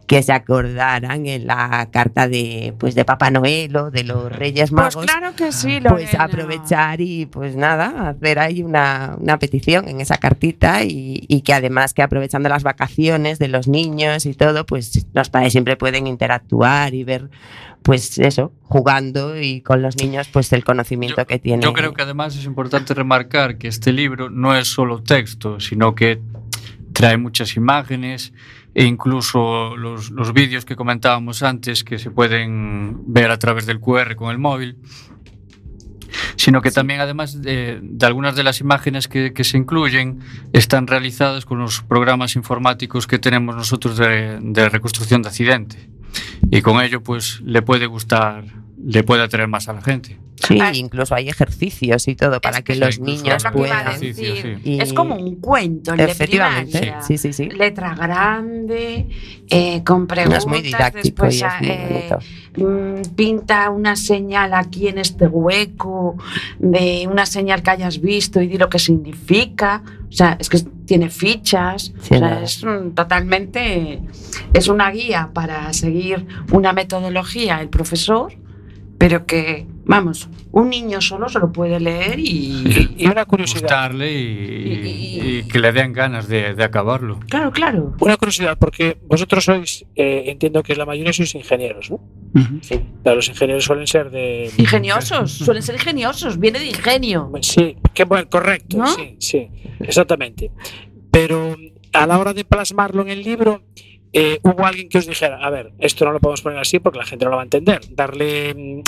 [0.07, 4.71] que se acordaran en la carta de, pues, de Papá Noel o de los Reyes
[4.71, 5.05] Pues Magos.
[5.05, 6.23] claro que sí, Pues Lorena.
[6.23, 11.53] aprovechar y pues nada, hacer ahí una, una petición en esa cartita y, y que
[11.53, 16.07] además que aprovechando las vacaciones de los niños y todo, pues los padres siempre pueden
[16.07, 17.29] interactuar y ver
[17.84, 21.61] pues eso, jugando y con los niños pues el conocimiento Yo- que tienen.
[21.61, 25.93] Yo creo que además es importante remarcar que este libro no es solo texto, sino
[25.93, 26.19] que
[26.93, 28.34] trae muchas imágenes
[28.73, 33.79] e incluso los, los vídeos que comentábamos antes que se pueden ver a través del
[33.79, 34.77] QR con el móvil,
[36.36, 40.19] sino que también además de, de algunas de las imágenes que, que se incluyen
[40.53, 45.89] están realizadas con los programas informáticos que tenemos nosotros de, de reconstrucción de accidente
[46.51, 48.43] y con ello pues le puede gustar,
[48.84, 50.20] le puede atraer más a la gente.
[50.47, 53.97] Sí, Ah, incluso hay ejercicios y todo para Es que que los niños que puedan.
[53.97, 54.57] Sí.
[54.66, 57.01] Es como un cuento, el de Efectivamente, primaria.
[57.01, 57.45] sí, sí, sí.
[57.49, 59.07] Letra grande,
[59.49, 62.09] eh, con preguntas, Es muy didáctico después y es muy eh,
[62.57, 62.70] bonito.
[63.09, 66.18] mm, pinta una señal aquí en este hueco
[66.59, 69.82] de una señal que hayas visto y di lo que significa.
[70.09, 71.93] O sea, es que tiene fichas.
[72.01, 74.01] Sí, o sea, es mm, totalmente.
[74.53, 78.34] Es una guía para seguir una metodología el profesor,
[78.97, 82.93] pero que, vamos, un niño solo se lo puede leer y.
[82.97, 83.61] Y una curiosidad.
[83.61, 87.19] Gustarle y, Y- y que le den ganas de, de acabarlo.
[87.29, 87.95] Claro, claro.
[87.99, 91.99] Una curiosidad, porque vosotros sois, eh, entiendo que la mayoría sois ingenieros, ¿no?
[92.61, 92.79] Sí.
[93.03, 94.49] Claro, los ingenieros suelen ser de.
[94.57, 97.31] Ingeniosos, suelen ser ingeniosos, viene de ingenio.
[97.41, 98.88] Sí, que bueno, correcto, ¿No?
[98.88, 100.51] sí, sí, exactamente.
[101.11, 101.55] Pero
[101.93, 103.63] a la hora de plasmarlo en el libro,
[104.14, 106.99] eh, hubo alguien que os dijera, a ver, esto no lo podemos poner así porque
[106.99, 107.82] la gente no lo va a entender.
[107.89, 108.82] Darle, mm,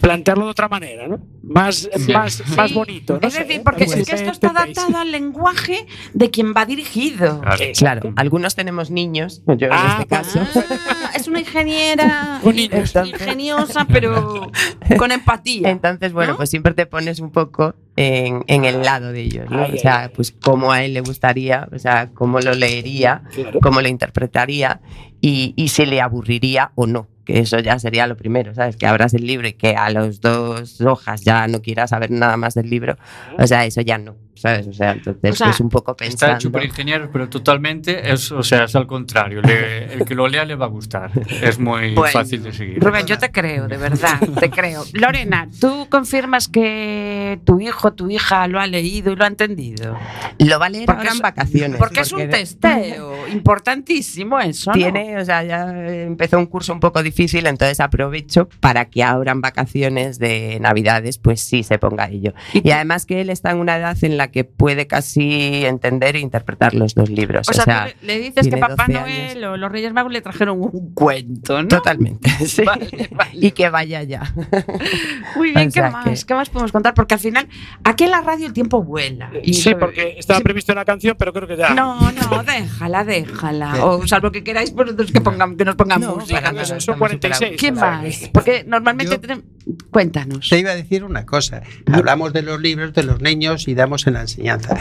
[0.00, 1.18] plantearlo de otra manera, ¿no?
[1.42, 2.12] Más, Sí.
[2.12, 3.18] más, más bonito.
[3.20, 3.26] ¿no?
[3.28, 6.66] Es decir, sé, porque pues, es que esto está adaptado al lenguaje de quien va
[6.66, 7.40] dirigido.
[7.78, 8.12] Claro.
[8.16, 10.40] Algunos tenemos niños, yo en Ah, este caso.
[10.54, 14.50] Ah, es una ingeniera ingeniosa, pero
[14.98, 15.70] con empatía.
[15.70, 16.36] Entonces, bueno, ¿No?
[16.36, 19.64] pues siempre te pones un poco en, en el lado de ellos, ¿no?
[19.64, 23.58] Ay, o sea, pues cómo a él le gustaría, o sea, cómo lo leería, Claro.
[23.60, 24.57] cómo lo interpretaría
[25.20, 27.08] y, y si le aburriría o no.
[27.28, 28.78] Que eso ya sería lo primero, ¿sabes?
[28.78, 32.38] Que abras el libro y que a las dos hojas ya no quieras saber nada
[32.38, 32.96] más del libro.
[33.38, 34.66] O sea, eso ya no, ¿sabes?
[34.66, 36.36] O sea, entonces O sea, pues un poco Está pensando.
[36.36, 39.42] hecho por ingenieros, pero totalmente es, o sea, es al contrario.
[39.42, 41.10] Le- el que lo lea le va a gustar.
[41.42, 42.82] Es muy Bueno, fácil de seguir.
[42.82, 44.84] Rubén, yo te creo, de verdad, te creo.
[44.94, 49.98] Lorena, ¿tú confirmas que tu hijo, tu hija lo ha leído y lo ha entendido?
[50.38, 51.76] Lo va a leer Porque ahora es- en vacaciones.
[51.78, 54.74] Porque es un testeo importantísimo eso, ¿no?
[54.74, 55.68] Tiene, o sea, ya
[56.04, 61.18] empezó un curso un poco difícil, entonces aprovecho para que ahora en vacaciones de Navidades,
[61.18, 62.32] pues sí se ponga a ello.
[62.52, 66.20] Y además que él está en una edad en la que puede casi entender e
[66.20, 67.48] interpretar los dos libros.
[67.48, 70.60] O sea, tú le, dices que Papá 12 Noel o los Reyes Magos le trajeron
[70.60, 71.68] un cuento, ¿no?
[71.68, 72.30] totalmente.
[72.46, 72.62] sí.
[72.64, 73.30] Vale, vale.
[73.34, 74.32] Y que vaya ya.
[75.36, 76.04] Muy bien, O ¿qué sea más?
[76.04, 76.94] que- ¿Qué más podemos contar?
[76.94, 77.48] Porque al final,
[77.84, 79.30] aquí en la radio el tiempo vuela.
[79.42, 81.70] Y Sí, eso- porque estaba sí, previsto una canción, pero creo que ya.
[81.70, 83.74] No, no, déjala, déjala.
[83.88, 86.52] O salvo que queráis, pues nosotros que, pongamos, que nos pongamos No, música.
[86.52, 86.60] ¿no?
[87.16, 87.60] Nada, Son estamos 46.
[87.60, 88.30] ¿Qué más?
[88.32, 89.44] Porque normalmente Yo- tenemos...
[89.90, 90.48] Cuéntanos.
[90.48, 91.62] Te iba a decir una cosa.
[91.92, 94.76] Hablamos de los libros de los niños y damos en la enseñanza.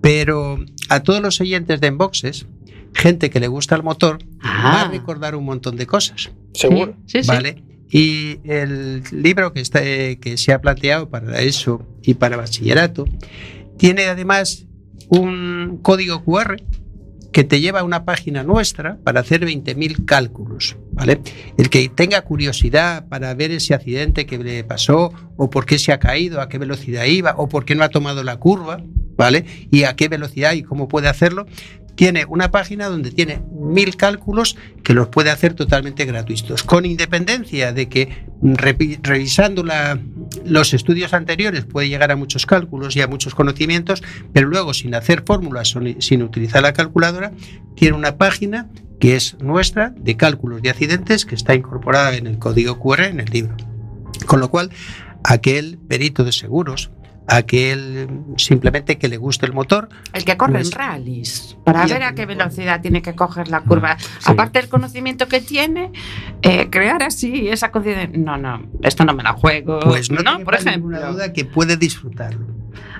[0.00, 0.58] Pero
[0.88, 2.46] a todos los oyentes de Enboxes,
[2.94, 4.82] gente que le gusta el motor, va Ah.
[4.82, 6.30] a recordar un montón de cosas.
[6.52, 6.96] Seguro.
[7.06, 7.28] Sí, sí.
[7.28, 7.62] ¿Vale?
[7.90, 13.04] Y el libro que, está, que se ha planteado para eso y para bachillerato
[13.78, 14.66] tiene además
[15.10, 16.56] un código QR
[17.34, 20.76] que te lleva a una página nuestra para hacer 20.000 cálculos.
[20.92, 21.20] ¿vale?
[21.58, 25.92] El que tenga curiosidad para ver ese accidente que le pasó o por qué se
[25.92, 28.80] ha caído, a qué velocidad iba o por qué no ha tomado la curva,
[29.16, 29.44] ¿vale?
[29.72, 31.46] Y a qué velocidad y cómo puede hacerlo,
[31.94, 37.72] tiene una página donde tiene mil cálculos que los puede hacer totalmente gratuitos, con independencia
[37.72, 39.98] de que repi- revisando la-
[40.44, 44.94] los estudios anteriores puede llegar a muchos cálculos y a muchos conocimientos, pero luego sin
[44.94, 47.32] hacer fórmulas sin utilizar la calculadora,
[47.76, 48.68] tiene una página
[49.00, 53.20] que es nuestra de cálculos de accidentes que está incorporada en el código QR en
[53.20, 53.56] el libro.
[54.26, 54.70] Con lo cual,
[55.22, 56.90] aquel perito de seguros,
[57.26, 62.02] aquel simplemente que le guste el motor, El que corre en Pues- rallies, para ver
[62.02, 63.96] a qué velocidad tiene que coger la curva.
[63.98, 64.06] Sí.
[64.26, 65.90] Aparte del conocimiento que tiene,
[66.42, 68.10] eh, crear así esa conciencia.
[68.12, 69.80] No, no, esto no me la juego.
[69.80, 71.12] pues no, no por quepa ninguna ejemplo.
[71.14, 72.46] duda que puede disfrutarlo.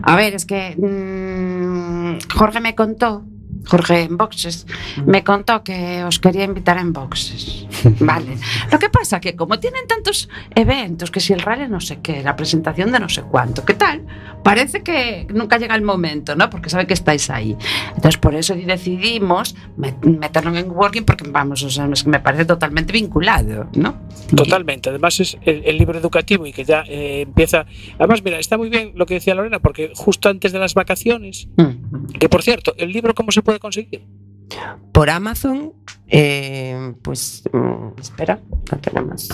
[0.02, 3.24] A ver, es que mm, Jorge me contó,
[3.66, 4.66] Jorge en boxes,
[5.06, 7.66] me contó que os quería invitar en boxes.
[8.00, 8.36] Vale.
[8.70, 12.22] Lo que pasa que como tienen tantos eventos, que si el rally no sé qué,
[12.22, 14.02] la presentación de no sé cuánto, ¿qué tal?
[14.42, 16.50] Parece que nunca llega el momento, ¿no?
[16.50, 17.56] Porque sabe que estáis ahí.
[17.96, 22.20] Entonces por eso decidimos met- meterlo en working porque vamos, o sea, es que me
[22.20, 23.96] parece totalmente vinculado, ¿no?
[24.36, 24.90] Totalmente.
[24.90, 27.66] Además es el, el libro educativo y que ya eh, empieza.
[27.98, 31.48] Además, mira, está muy bien lo que decía Lorena, porque justo antes de las vacaciones,
[31.56, 32.06] Mm.
[32.18, 34.06] que por cierto, el libro cómo se puede conseguir.
[34.92, 35.72] Por Amazon,
[36.06, 38.38] eh, pues mm, espera,
[38.70, 39.28] no tenemos.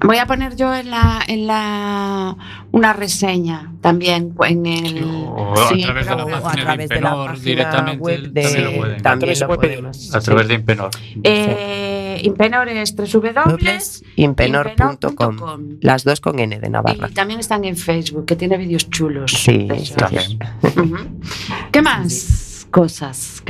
[0.00, 2.36] Voy a poner yo en la, en la
[2.70, 6.76] una reseña también en el O Sí, a través de la pero- o a página
[6.76, 9.02] de través de la Impenor página directamente web de- también lo pueden.
[9.02, 10.14] también También se lo puede podemos.
[10.14, 10.90] A través de Impenor.
[11.24, 15.78] eh, Impenor es Dobles, impenor.com.
[15.80, 17.08] Las dos con N de Navarra.
[17.10, 19.32] Y también están en Facebook, que tiene vídeos chulos.
[19.32, 19.68] Sí.
[20.62, 20.96] Ujú.
[21.72, 23.42] ¿Qué más cosas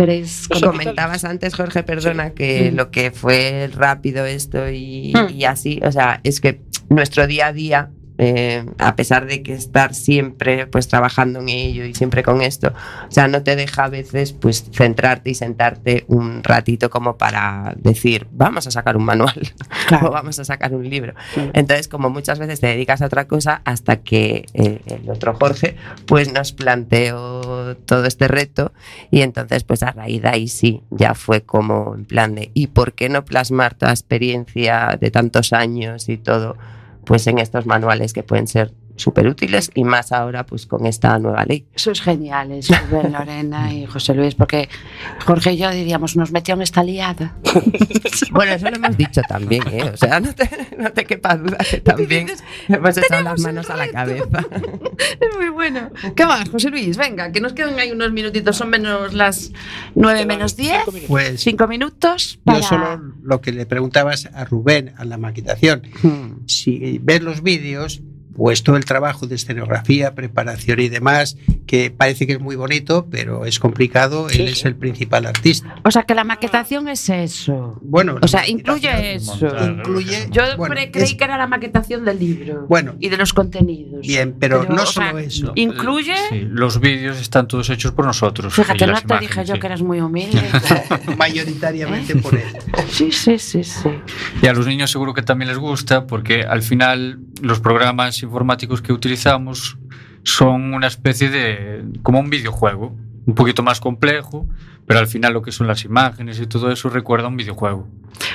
[0.49, 0.95] Pues comentar?
[0.95, 2.77] Comentabas antes, Jorge, perdona, que Mm.
[2.77, 5.31] lo que fue rápido esto y, Mm.
[5.35, 9.55] y así, o sea, es que nuestro día a día eh, a pesar de que
[9.55, 12.73] estar siempre pues trabajando en ello y siempre con esto,
[13.09, 17.75] o sea, no te deja a veces pues centrarte y sentarte un ratito como para
[17.77, 19.53] decir, vamos a sacar un manual
[20.03, 21.15] o vamos a sacar un libro.
[21.53, 25.77] Entonces, como muchas veces te dedicas a otra cosa hasta que eh, el otro Jorge
[26.07, 28.73] pues nos planteó todo este reto
[29.11, 32.69] y entonces pues a raíz de ahí sí, ya fue como en plan de, ¿y
[32.69, 36.57] por qué no plasmar toda experiencia de tantos años y todo?
[37.09, 41.19] Pues en estos manuales que pueden ser súper útiles y más ahora pues con esta
[41.19, 41.67] nueva ley.
[41.75, 44.69] Sois geniales, Rubén, Lorena y José Luis, porque
[45.25, 47.35] Jorge y yo diríamos, nos metió en esta liada.
[48.31, 49.85] Bueno, eso lo hemos dicho también, ¿eh?
[49.93, 52.27] O sea, no te, no te quepa duda que también
[52.69, 54.27] hemos echado las manos a la cabeza.
[54.99, 55.91] Es muy bueno.
[56.17, 56.97] ¿Qué más, José Luis?
[56.97, 59.53] Venga, que nos quedan ahí unos minutitos, son menos las
[59.95, 60.83] 9 menos 10.
[61.07, 62.61] Pues Cinco minutos para...
[62.61, 66.47] yo solo lo que le preguntabas a Rubén, a la maquetación, Hmm.
[66.47, 68.03] si ves los vídeos,
[68.39, 71.37] pues todo el trabajo de escenografía, preparación y demás,
[71.67, 75.75] que parece que es muy bonito, pero es complicado, Sí, él es el principal artista.
[75.85, 77.79] O sea, que la maquetación es eso.
[77.83, 79.37] Bueno, O sea, incluye eso.
[79.65, 82.95] Incluye, Yo bueno, creí es- que era la maquetación del libro Bueno.
[83.01, 84.07] y de los contenidos.
[84.07, 85.53] Bien, pero, no o sea, solo eso.
[85.57, 86.15] Incluye...
[86.31, 88.55] Sí, los vídeos están todos hechos por nosotros.
[88.55, 89.61] Fíjate, no te dije imágenes, yo sí.
[89.61, 90.41] que eras muy humilde.
[91.19, 92.17] Mayoritariamente ¿Eh?
[92.23, 92.45] por él.
[92.89, 93.89] sí, sí, sí, sí.
[94.43, 98.81] Y a los niños seguro que también les gusta porque al final los programas informáticos
[98.83, 99.79] que utilizamos
[100.23, 102.95] son una especie de como un videojuego,
[103.27, 104.47] un poquito más complejo,
[104.87, 107.89] pero al final lo que son las imágenes y todo eso recuerda a un videojuego.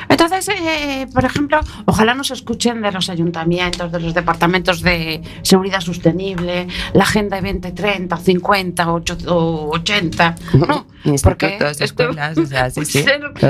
[0.07, 5.81] Entonces, eh, por ejemplo, ojalá nos escuchen de los ayuntamientos, de los departamentos de seguridad
[5.81, 10.35] sostenible, la Agenda 2030, 50, 8, o 80,
[10.67, 10.85] ¿no?
[11.23, 13.03] Porque esto escuelas, o sea, sí, sí.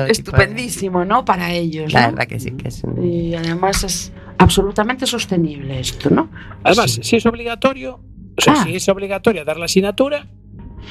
[0.08, 1.24] estupendísimo, ¿no?
[1.26, 1.92] Para ellos.
[1.94, 2.12] La ¿no?
[2.14, 4.12] verdad que sí, que es un- Y además es
[4.44, 6.30] absolutamente sostenible esto, ¿no?
[6.64, 8.00] Además, si es obligatorio,
[8.38, 8.64] o sea, Ah.
[8.64, 10.28] si es obligatorio dar la asignatura,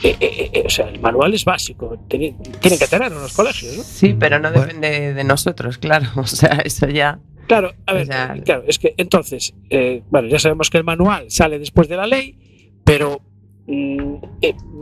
[0.03, 1.98] eh, eh, eh, o sea, el manual es básico.
[2.09, 3.82] Tienen, tienen que tenerlo en los colegios, ¿no?
[3.84, 4.66] Sí, pero no Bueno.
[4.66, 6.07] depende de nosotros, claro.
[6.16, 7.20] O sea, eso ya.
[7.46, 10.84] Claro, a ver, O sea, claro, es que entonces, eh, bueno, ya sabemos que el
[10.84, 12.38] manual sale después de la ley,
[12.84, 13.20] pero
[13.66, 14.14] mm,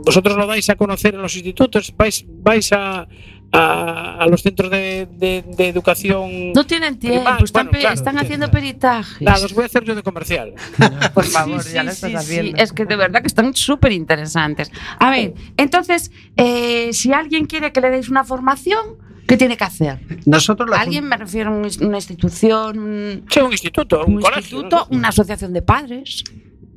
[0.05, 3.07] vosotros lo dais a conocer en los institutos, vais, vais a,
[3.53, 6.53] a, a los centros de, de- de educación.
[6.53, 8.51] No tienen tiempo, están, bueno, claro, claro.
[8.51, 9.21] peritajes.
[9.21, 10.53] Nada, os voy a hacer yo de comercial.
[11.13, 12.57] Por favor, Sí, ya sí, lo estás sí, haciendo.
[12.57, 14.71] sí, Es que de verdad que están súper interesantes.
[14.99, 18.97] A ver, entonces, eh, si alguien quiere que le deis una formación,
[19.27, 19.99] ¿qué tiene que hacer?
[20.25, 24.21] Nosotros la Alguien me refiero a un- una institución, un, Sí, un instituto, un, un
[24.21, 24.39] colegio.
[24.59, 24.97] instituto, ¿no?
[24.97, 26.23] una asociación de padres.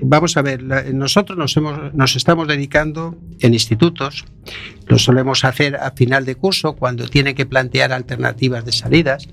[0.07, 0.62] Vamos a ver,
[0.94, 4.24] nosotros nos, hemos, nos estamos dedicando en institutos,
[4.86, 9.26] lo solemos hacer a final de curso cuando tienen que plantear alternativas de salidas,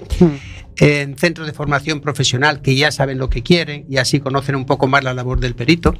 [0.78, 4.66] en centros de formación profesional que ya saben lo que quieren y así conocen un
[4.66, 5.94] poco más la labor del perito.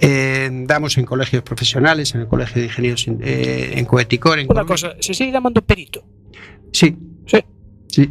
[0.00, 4.38] Eh, damos en colegios profesionales, en el Colegio de Ingenieros eh, en Coeticor.
[4.38, 4.72] En Una Colombia.
[4.90, 6.04] cosa, se sigue llamando perito.
[6.72, 6.96] Sí,
[7.26, 7.38] Sí.
[7.88, 8.08] sí.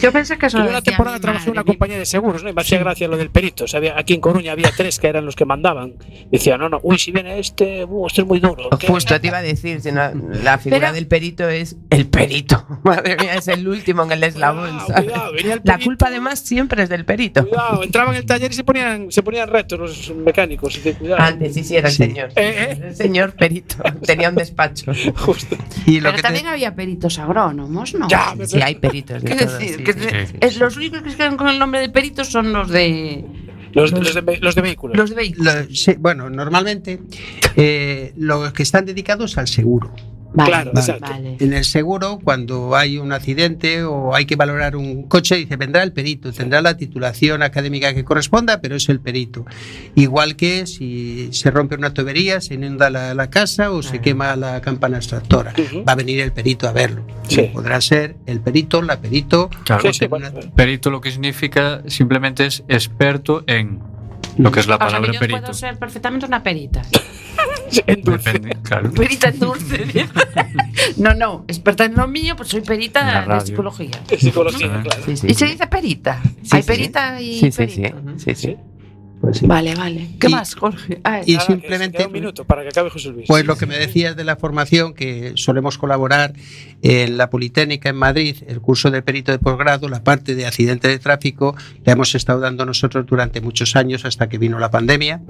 [0.00, 2.50] Yo pensé que eso una temporada trabajé en una compañía de seguros, ¿no?
[2.50, 3.64] Y me hacía gracia lo del perito.
[3.64, 5.94] O sea, había- aquí en Coruña había tres que eran los que mandaban.
[6.30, 8.68] Decía, no, no, uy, si viene este, uh, este es muy duro.
[8.78, 8.86] ¿qué?
[8.86, 10.02] Justo te iba a decir, si no,
[10.42, 12.64] la figura Pero- del perito es el perito.
[12.84, 14.78] Madre mía, es el último en el eslabón.
[14.78, 15.84] Cuidado, cuidado, venía el La perito.
[15.84, 17.46] culpa además siempre es del perito.
[17.46, 20.74] Cuidado, entraban en el taller y se ponían, se ponían retos los mecánicos.
[20.76, 21.22] Y decía, cuidado.
[21.22, 22.04] Antes sí, sí, era el Sí.
[22.04, 22.28] señor.
[22.36, 22.78] Eh, eh.
[22.88, 23.76] El señor perito.
[24.06, 24.92] Tenía un despacho.
[25.16, 25.56] Justo.
[25.86, 28.08] Y lo Pero que te- también había peritos agrónomos, ¿no?
[28.08, 29.22] Ya, me- Sí, hay peritos.
[29.22, 29.76] De ¿Qué todo, decir?
[29.78, 30.34] sí, Que sí, te- sí.
[30.40, 33.24] es- los únicos que se quedan con el nombre de peritos son los de
[33.72, 34.96] Los, los de, los de vehículos.
[34.96, 35.54] los de vehículos.
[35.54, 37.00] lo- sí, bueno, normalmente
[37.56, 39.94] eh, los que están dedicados al seguro.
[40.34, 41.10] Vale, Claro, vale, exacto.
[41.10, 41.36] vale.
[41.40, 45.82] En el seguro, cuando hay un accidente o hay que valorar un coche, dice, vendrá
[45.82, 49.46] el perito, tendrá la titulación académica que corresponda, pero es el perito.
[49.94, 54.36] Igual que si se rompe una tubería, se inunda la, la casa o se quema
[54.36, 55.54] la campana extractora.
[55.58, 55.84] Ujú.
[55.88, 57.06] Va a venir el perito a verlo.
[57.28, 57.50] Sí.
[57.52, 59.48] Podrá ser el perito, la perito.
[59.64, 59.82] Claro.
[59.92, 63.80] Sí, sí, bueno, Perito lo que significa simplemente es experto en
[64.36, 65.40] lo que es la O sea, que palabra yo perito.
[65.40, 66.82] puedo ser perfectamente una perita.
[67.86, 68.32] en dulce.
[68.32, 68.90] Depende, claro.
[68.92, 70.06] Perita en dulce.
[70.96, 73.40] no, no, experta en lo mío, pues soy perita de radio.
[73.40, 75.02] En psicología, claro.
[75.04, 76.20] Sí, sí, Y se dice perita.
[76.42, 76.66] Sí, Hay sí.
[76.68, 77.80] perita y Sí, sí, sí.
[77.82, 78.18] perito.
[78.18, 78.56] sí, sí.
[79.26, 79.46] Pues sí.
[79.46, 80.08] Vale, vale.
[80.20, 81.00] ¿Qué Y- más, Jorge?
[81.02, 83.26] Ah, y Nada, que simplemente- queda un minuto para que acabe José Luis.
[83.26, 86.32] Pues lo que me decías de la formación, que solemos colaborar
[86.82, 90.86] en la Politécnica en Madrid, el curso de perito de posgrado, la parte de accidente
[90.86, 95.22] de tráfico, la hemos estado dando nosotros durante muchos años hasta que vino la pandemia.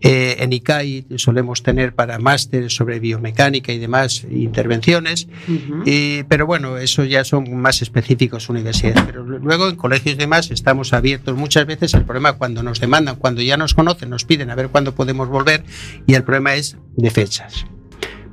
[0.00, 5.28] Eh, en ICAI solemos tener para másteres sobre biomecánica y demás intervenciones.
[5.48, 5.82] ujú.
[5.84, 9.02] Y- pero bueno, eso ya son más específicos universidades.
[9.06, 11.36] Pero luego en colegios y demás estamos abiertos.
[11.36, 14.68] Muchas veces el problema cuando nos demandan, cuando ya nos conocen, nos piden a ver
[14.68, 15.64] cuándo podemos volver
[16.06, 17.66] y el problema es de fechas.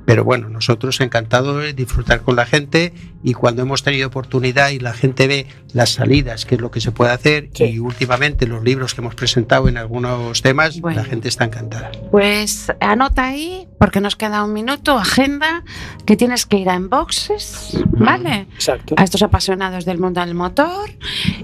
[0.04, 2.92] Pero bueno, nosotros encantados de disfrutar con la gente
[3.22, 6.80] y cuando hemos tenido oportunidad y la gente ve las salidas, qué es lo que
[6.80, 7.64] se puede hacer Sí.
[7.64, 10.96] y últimamente los libros que hemos presentado en algunos temas, Bueno.
[11.02, 11.92] la gente está encantada.
[12.10, 15.62] Pues anota ahí, porque nos queda un minuto, agenda,
[16.04, 18.48] que tienes que ir a Enboxes, ¿vale?
[18.54, 18.94] Exacto.
[18.98, 20.90] A estos apasionados del mundo del motor.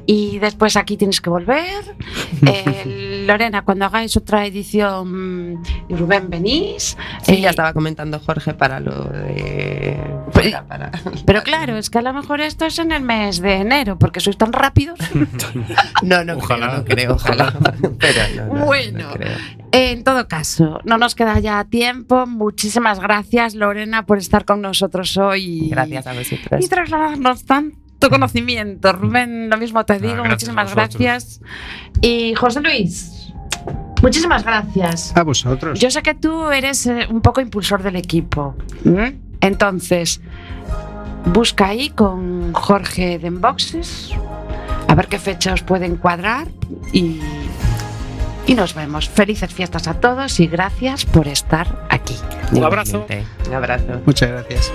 [0.06, 1.68] Y después aquí tienes que volver.
[2.46, 6.96] Eh, Lorena, cuando hagáis otra edición, Rubén, venís.
[7.22, 9.98] Sí, Eh, ya estaba comentando Jorge para lo de.
[10.32, 10.90] Para- para-
[11.26, 14.20] Pero claro, es que a lo mejor esto es en el mes de enero, porque
[14.20, 14.98] sois tan rápidos.
[16.02, 17.52] No, no Ojalá, creo, no creo, ojalá.
[17.98, 19.08] Pero no, no, Bueno.
[19.08, 19.36] no creo.
[19.72, 22.26] En todo caso, no nos queda ya tiempo.
[22.26, 25.68] Muchísimas gracias, Lorena, por estar con nosotros hoy.
[25.70, 26.64] Gracias a vosotros.
[26.64, 28.92] y trasladarnos tanto conocimiento.
[28.92, 31.40] Rubén, lo mismo te digo, gracias muchísimas gracias.
[32.00, 33.17] Y José Luis,
[34.02, 35.16] muchísimas gracias.
[35.16, 35.78] A vosotros.
[35.78, 38.54] Yo sé que tú eres eh, un poco impulsor del equipo.
[38.84, 39.18] ¿m?
[39.40, 40.20] Entonces,
[41.26, 44.12] busca ahí con Jorge de Enboxes,
[44.88, 46.48] a ver qué fecha os pueden cuadrar
[46.92, 47.20] y,
[48.46, 49.08] y nos vemos.
[49.08, 52.16] Felices fiestas a todos y gracias por estar aquí.
[52.52, 53.06] Un abrazo.
[53.46, 54.00] Un abrazo.
[54.06, 54.72] Muchas gracias.